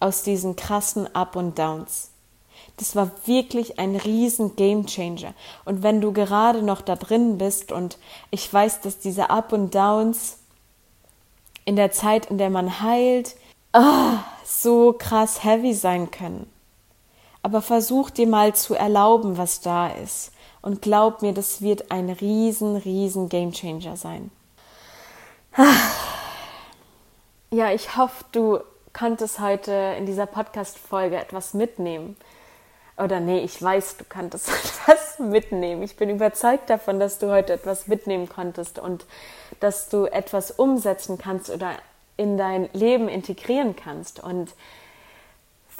aus 0.00 0.22
diesen 0.22 0.56
krassen 0.56 1.14
Up 1.14 1.36
und 1.36 1.58
Downs. 1.58 2.10
Das 2.78 2.96
war 2.96 3.10
wirklich 3.26 3.78
ein 3.78 3.96
riesen 3.96 4.56
Game 4.56 4.86
Changer. 4.86 5.34
Und 5.64 5.82
wenn 5.82 6.00
du 6.00 6.12
gerade 6.12 6.62
noch 6.62 6.80
da 6.80 6.96
drin 6.96 7.36
bist 7.36 7.70
und 7.70 7.98
ich 8.30 8.52
weiß, 8.52 8.80
dass 8.80 8.98
diese 8.98 9.30
Up 9.30 9.52
und 9.52 9.74
Downs 9.74 10.38
in 11.64 11.76
der 11.76 11.92
Zeit, 11.92 12.26
in 12.26 12.38
der 12.38 12.50
man 12.50 12.80
heilt, 12.80 13.36
oh, 13.74 14.18
so 14.44 14.94
krass 14.94 15.44
heavy 15.44 15.74
sein 15.74 16.10
können 16.10 16.51
aber 17.42 17.62
versuch 17.62 18.10
dir 18.10 18.26
mal 18.26 18.54
zu 18.54 18.74
erlauben, 18.74 19.36
was 19.36 19.60
da 19.60 19.88
ist. 19.88 20.32
Und 20.60 20.80
glaub 20.80 21.22
mir, 21.22 21.32
das 21.32 21.60
wird 21.60 21.90
ein 21.90 22.08
riesen, 22.08 22.76
riesen 22.76 23.28
Gamechanger 23.28 23.96
sein. 23.96 24.30
Ja, 27.50 27.70
ich 27.70 27.96
hoffe, 27.96 28.24
du 28.32 28.60
konntest 28.92 29.40
heute 29.40 29.72
in 29.98 30.06
dieser 30.06 30.26
Podcast-Folge 30.26 31.16
etwas 31.16 31.52
mitnehmen. 31.52 32.16
Oder 32.96 33.20
nee, 33.20 33.40
ich 33.40 33.60
weiß, 33.60 33.96
du 33.96 34.04
konntest 34.04 34.48
etwas 34.86 35.18
mitnehmen. 35.18 35.82
Ich 35.82 35.96
bin 35.96 36.10
überzeugt 36.10 36.70
davon, 36.70 37.00
dass 37.00 37.18
du 37.18 37.30
heute 37.30 37.54
etwas 37.54 37.88
mitnehmen 37.88 38.28
konntest 38.28 38.78
und 38.78 39.04
dass 39.60 39.88
du 39.88 40.06
etwas 40.06 40.50
umsetzen 40.50 41.18
kannst 41.18 41.50
oder 41.50 41.72
in 42.16 42.36
dein 42.38 42.68
Leben 42.72 43.08
integrieren 43.08 43.74
kannst. 43.74 44.22
Und 44.22 44.54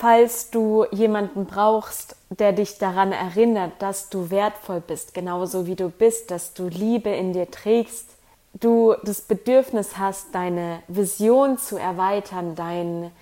falls 0.02 0.50
du 0.50 0.84
jemanden 0.90 1.46
brauchst, 1.46 2.16
der 2.28 2.52
dich 2.52 2.78
daran 2.78 3.12
erinnert, 3.12 3.70
dass 3.78 4.08
du 4.08 4.30
wertvoll 4.30 4.80
bist, 4.80 5.14
genauso 5.14 5.64
wie 5.68 5.76
du 5.76 5.90
bist, 5.90 6.32
dass 6.32 6.54
du 6.54 6.66
Liebe 6.66 7.10
in 7.10 7.32
dir 7.32 7.48
trägst, 7.48 8.08
du 8.54 8.96
das 9.04 9.20
Bedürfnis 9.20 9.98
hast, 9.98 10.34
deine 10.34 10.82
Vision 10.88 11.56
zu 11.56 11.76
erweitern, 11.76 12.56
dein 12.56 13.12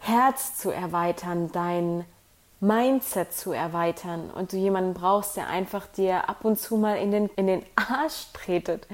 Herz 0.00 0.58
zu 0.58 0.72
erweitern, 0.72 1.52
dein 1.52 2.04
Mindset 2.58 3.32
zu 3.32 3.52
erweitern 3.52 4.28
und 4.34 4.52
du 4.52 4.56
jemanden 4.56 4.94
brauchst, 4.94 5.36
der 5.36 5.46
einfach 5.46 5.86
dir 5.86 6.28
ab 6.28 6.44
und 6.44 6.58
zu 6.58 6.78
mal 6.78 6.96
in 6.96 7.12
den, 7.12 7.30
in 7.36 7.46
den 7.46 7.62
Arsch 7.76 8.32
tretet, 8.32 8.88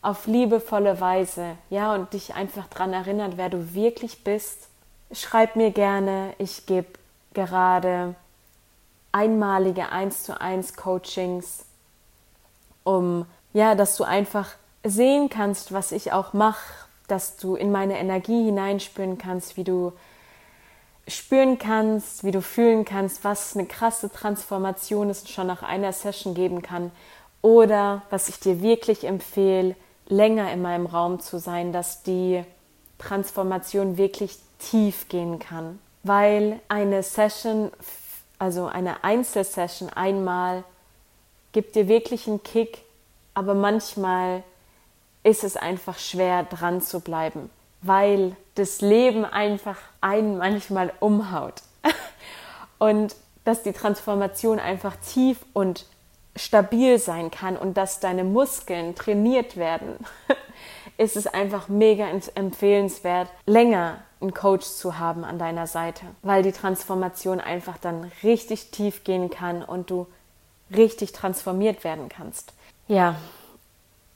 auf 0.00 0.28
liebevolle 0.28 1.00
Weise, 1.00 1.56
ja, 1.70 1.92
und 1.92 2.12
dich 2.12 2.36
einfach 2.36 2.68
daran 2.68 2.92
erinnert, 2.92 3.36
wer 3.36 3.48
du 3.48 3.74
wirklich 3.74 4.22
bist 4.22 4.68
Schreib 5.12 5.56
mir 5.56 5.70
gerne, 5.70 6.34
ich 6.38 6.64
gebe 6.64 6.88
gerade 7.34 8.14
einmalige 9.12 9.90
1 9.90 10.22
zu 10.22 10.40
1 10.40 10.74
Coachings, 10.74 11.66
um 12.82 13.26
ja, 13.52 13.74
dass 13.74 13.96
du 13.96 14.04
einfach 14.04 14.48
sehen 14.82 15.28
kannst, 15.28 15.72
was 15.72 15.92
ich 15.92 16.12
auch 16.12 16.32
mache, 16.32 16.86
dass 17.08 17.36
du 17.36 17.56
in 17.56 17.70
meine 17.70 17.98
Energie 17.98 18.44
hineinspüren 18.44 19.18
kannst, 19.18 19.58
wie 19.58 19.64
du 19.64 19.92
spüren 21.06 21.58
kannst, 21.58 22.24
wie 22.24 22.30
du 22.30 22.40
fühlen 22.40 22.86
kannst, 22.86 23.22
was 23.22 23.54
eine 23.54 23.66
krasse 23.66 24.10
Transformation 24.10 25.10
es 25.10 25.28
schon 25.28 25.46
nach 25.46 25.62
einer 25.62 25.92
Session 25.92 26.34
geben 26.34 26.62
kann. 26.62 26.90
Oder 27.42 28.02
was 28.08 28.30
ich 28.30 28.40
dir 28.40 28.62
wirklich 28.62 29.04
empfehle, 29.04 29.76
länger 30.06 30.50
in 30.52 30.62
meinem 30.62 30.86
Raum 30.86 31.20
zu 31.20 31.38
sein, 31.38 31.72
dass 31.72 32.02
die 32.02 32.44
Transformation 32.98 33.98
wirklich 33.98 34.38
tief 34.70 35.08
gehen 35.08 35.38
kann, 35.38 35.78
weil 36.02 36.60
eine 36.68 37.02
Session, 37.02 37.70
also 38.38 38.66
eine 38.66 39.04
Einzelsession 39.04 39.88
einmal 39.90 40.64
gibt 41.52 41.74
dir 41.74 41.88
wirklich 41.88 42.26
einen 42.26 42.42
Kick, 42.42 42.82
aber 43.34 43.54
manchmal 43.54 44.42
ist 45.22 45.44
es 45.44 45.56
einfach 45.56 45.98
schwer 45.98 46.44
dran 46.44 46.80
zu 46.80 47.00
bleiben, 47.00 47.50
weil 47.80 48.36
das 48.54 48.80
Leben 48.80 49.24
einfach 49.24 49.78
einen 50.00 50.38
manchmal 50.38 50.92
umhaut. 51.00 51.62
und 52.78 53.14
dass 53.44 53.62
die 53.62 53.72
Transformation 53.72 54.58
einfach 54.58 54.96
tief 54.96 55.38
und 55.52 55.86
stabil 56.34 56.98
sein 56.98 57.30
kann 57.30 57.56
und 57.56 57.76
dass 57.76 58.00
deine 58.00 58.24
Muskeln 58.24 58.94
trainiert 58.94 59.56
werden, 59.56 59.96
ist 60.96 61.16
es 61.16 61.26
einfach 61.26 61.68
mega 61.68 62.06
empfehlenswert, 62.34 63.28
länger 63.46 63.98
einen 64.22 64.34
Coach 64.34 64.64
zu 64.66 64.98
haben 64.98 65.24
an 65.24 65.38
deiner 65.38 65.66
Seite, 65.66 66.06
weil 66.22 66.42
die 66.42 66.52
Transformation 66.52 67.40
einfach 67.40 67.78
dann 67.78 68.10
richtig 68.22 68.70
tief 68.70 69.04
gehen 69.04 69.30
kann 69.30 69.62
und 69.62 69.90
du 69.90 70.06
richtig 70.74 71.12
transformiert 71.12 71.84
werden 71.84 72.08
kannst. 72.08 72.52
Ja, 72.88 73.16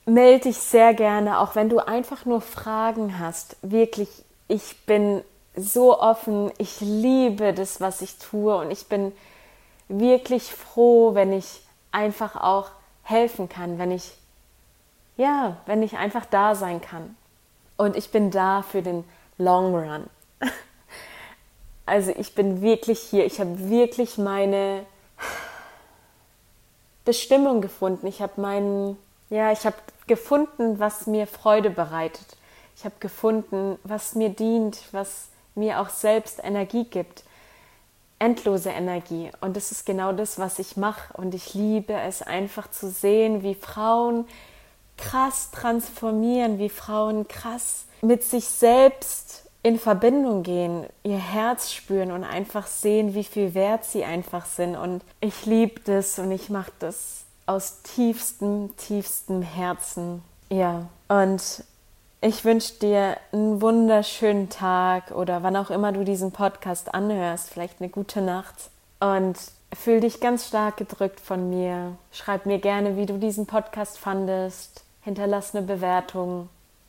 melde 0.06 0.44
dich 0.44 0.58
sehr 0.58 0.94
gerne, 0.94 1.40
auch 1.40 1.54
wenn 1.54 1.68
du 1.68 1.80
einfach 1.80 2.24
nur 2.24 2.40
Fragen 2.40 3.18
hast. 3.18 3.56
Wirklich, 3.62 4.08
ich 4.48 4.76
bin 4.86 5.22
so 5.54 6.00
offen, 6.00 6.52
ich 6.58 6.80
liebe 6.80 7.52
das, 7.52 7.80
was 7.80 8.02
ich 8.02 8.18
tue 8.18 8.56
und 8.56 8.70
ich 8.70 8.86
bin 8.86 9.12
wirklich 9.88 10.52
froh, 10.52 11.14
wenn 11.14 11.32
ich 11.32 11.62
einfach 11.92 12.36
auch 12.36 12.70
helfen 13.02 13.48
kann, 13.48 13.78
wenn 13.78 13.90
ich 13.90 14.16
ja, 15.16 15.56
wenn 15.66 15.82
ich 15.82 15.96
einfach 15.96 16.26
da 16.26 16.54
sein 16.54 16.80
kann. 16.80 17.16
Und 17.76 17.96
ich 17.96 18.10
bin 18.10 18.30
da 18.30 18.62
für 18.62 18.82
den 18.82 19.04
Long 19.38 19.74
Run. 19.74 20.10
Also 21.84 22.12
ich 22.18 22.34
bin 22.34 22.62
wirklich 22.62 22.98
hier, 22.98 23.24
ich 23.26 23.38
habe 23.38 23.70
wirklich 23.70 24.18
meine 24.18 24.84
Bestimmung 27.04 27.60
gefunden. 27.60 28.08
Ich 28.08 28.20
habe 28.20 28.40
meinen, 28.40 28.98
ja, 29.30 29.52
ich 29.52 29.64
habe 29.64 29.76
gefunden, 30.08 30.80
was 30.80 31.06
mir 31.06 31.28
Freude 31.28 31.70
bereitet. 31.70 32.36
Ich 32.76 32.84
habe 32.84 32.96
gefunden, 32.98 33.78
was 33.84 34.16
mir 34.16 34.30
dient, 34.30 34.82
was 34.90 35.28
mir 35.54 35.80
auch 35.80 35.88
selbst 35.88 36.40
Energie 36.42 36.84
gibt. 36.84 37.22
Endlose 38.18 38.70
Energie. 38.70 39.30
Und 39.40 39.56
das 39.56 39.70
ist 39.70 39.86
genau 39.86 40.12
das, 40.12 40.38
was 40.38 40.58
ich 40.58 40.76
mache. 40.76 41.16
Und 41.16 41.34
ich 41.34 41.54
liebe 41.54 41.92
es 41.92 42.22
einfach 42.22 42.70
zu 42.70 42.90
sehen, 42.90 43.42
wie 43.42 43.54
Frauen 43.54 44.26
krass 44.96 45.50
transformieren, 45.52 46.58
wie 46.58 46.70
Frauen 46.70 47.28
krass 47.28 47.84
mit 48.02 48.22
sich 48.22 48.44
selbst 48.46 49.44
in 49.62 49.78
Verbindung 49.78 50.42
gehen, 50.42 50.86
ihr 51.02 51.18
Herz 51.18 51.72
spüren 51.72 52.12
und 52.12 52.22
einfach 52.22 52.66
sehen, 52.68 53.14
wie 53.14 53.24
viel 53.24 53.54
wert 53.54 53.84
sie 53.84 54.04
einfach 54.04 54.46
sind. 54.46 54.76
Und 54.76 55.02
ich 55.20 55.44
liebe 55.44 55.80
das 55.80 56.18
und 56.18 56.30
ich 56.30 56.50
mache 56.50 56.70
das 56.78 57.24
aus 57.46 57.82
tiefstem, 57.82 58.76
tiefstem 58.76 59.42
Herzen. 59.42 60.22
Ja, 60.50 60.86
und 61.08 61.64
ich 62.20 62.44
wünsche 62.44 62.74
dir 62.74 63.16
einen 63.32 63.60
wunderschönen 63.60 64.48
Tag 64.48 65.10
oder 65.10 65.42
wann 65.42 65.56
auch 65.56 65.70
immer 65.70 65.92
du 65.92 66.04
diesen 66.04 66.32
Podcast 66.32 66.94
anhörst, 66.94 67.50
vielleicht 67.50 67.80
eine 67.80 67.88
gute 67.88 68.20
Nacht. 68.20 68.70
Und 69.00 69.36
fühl 69.74 70.00
dich 70.00 70.20
ganz 70.20 70.46
stark 70.46 70.76
gedrückt 70.76 71.20
von 71.20 71.50
mir. 71.50 71.96
Schreib 72.12 72.46
mir 72.46 72.58
gerne, 72.58 72.96
wie 72.96 73.06
du 73.06 73.18
diesen 73.18 73.46
Podcast 73.46 73.98
fandest. 73.98 74.84
Hinterlass 75.02 75.54
eine 75.54 75.66
Bewertung. 75.66 76.48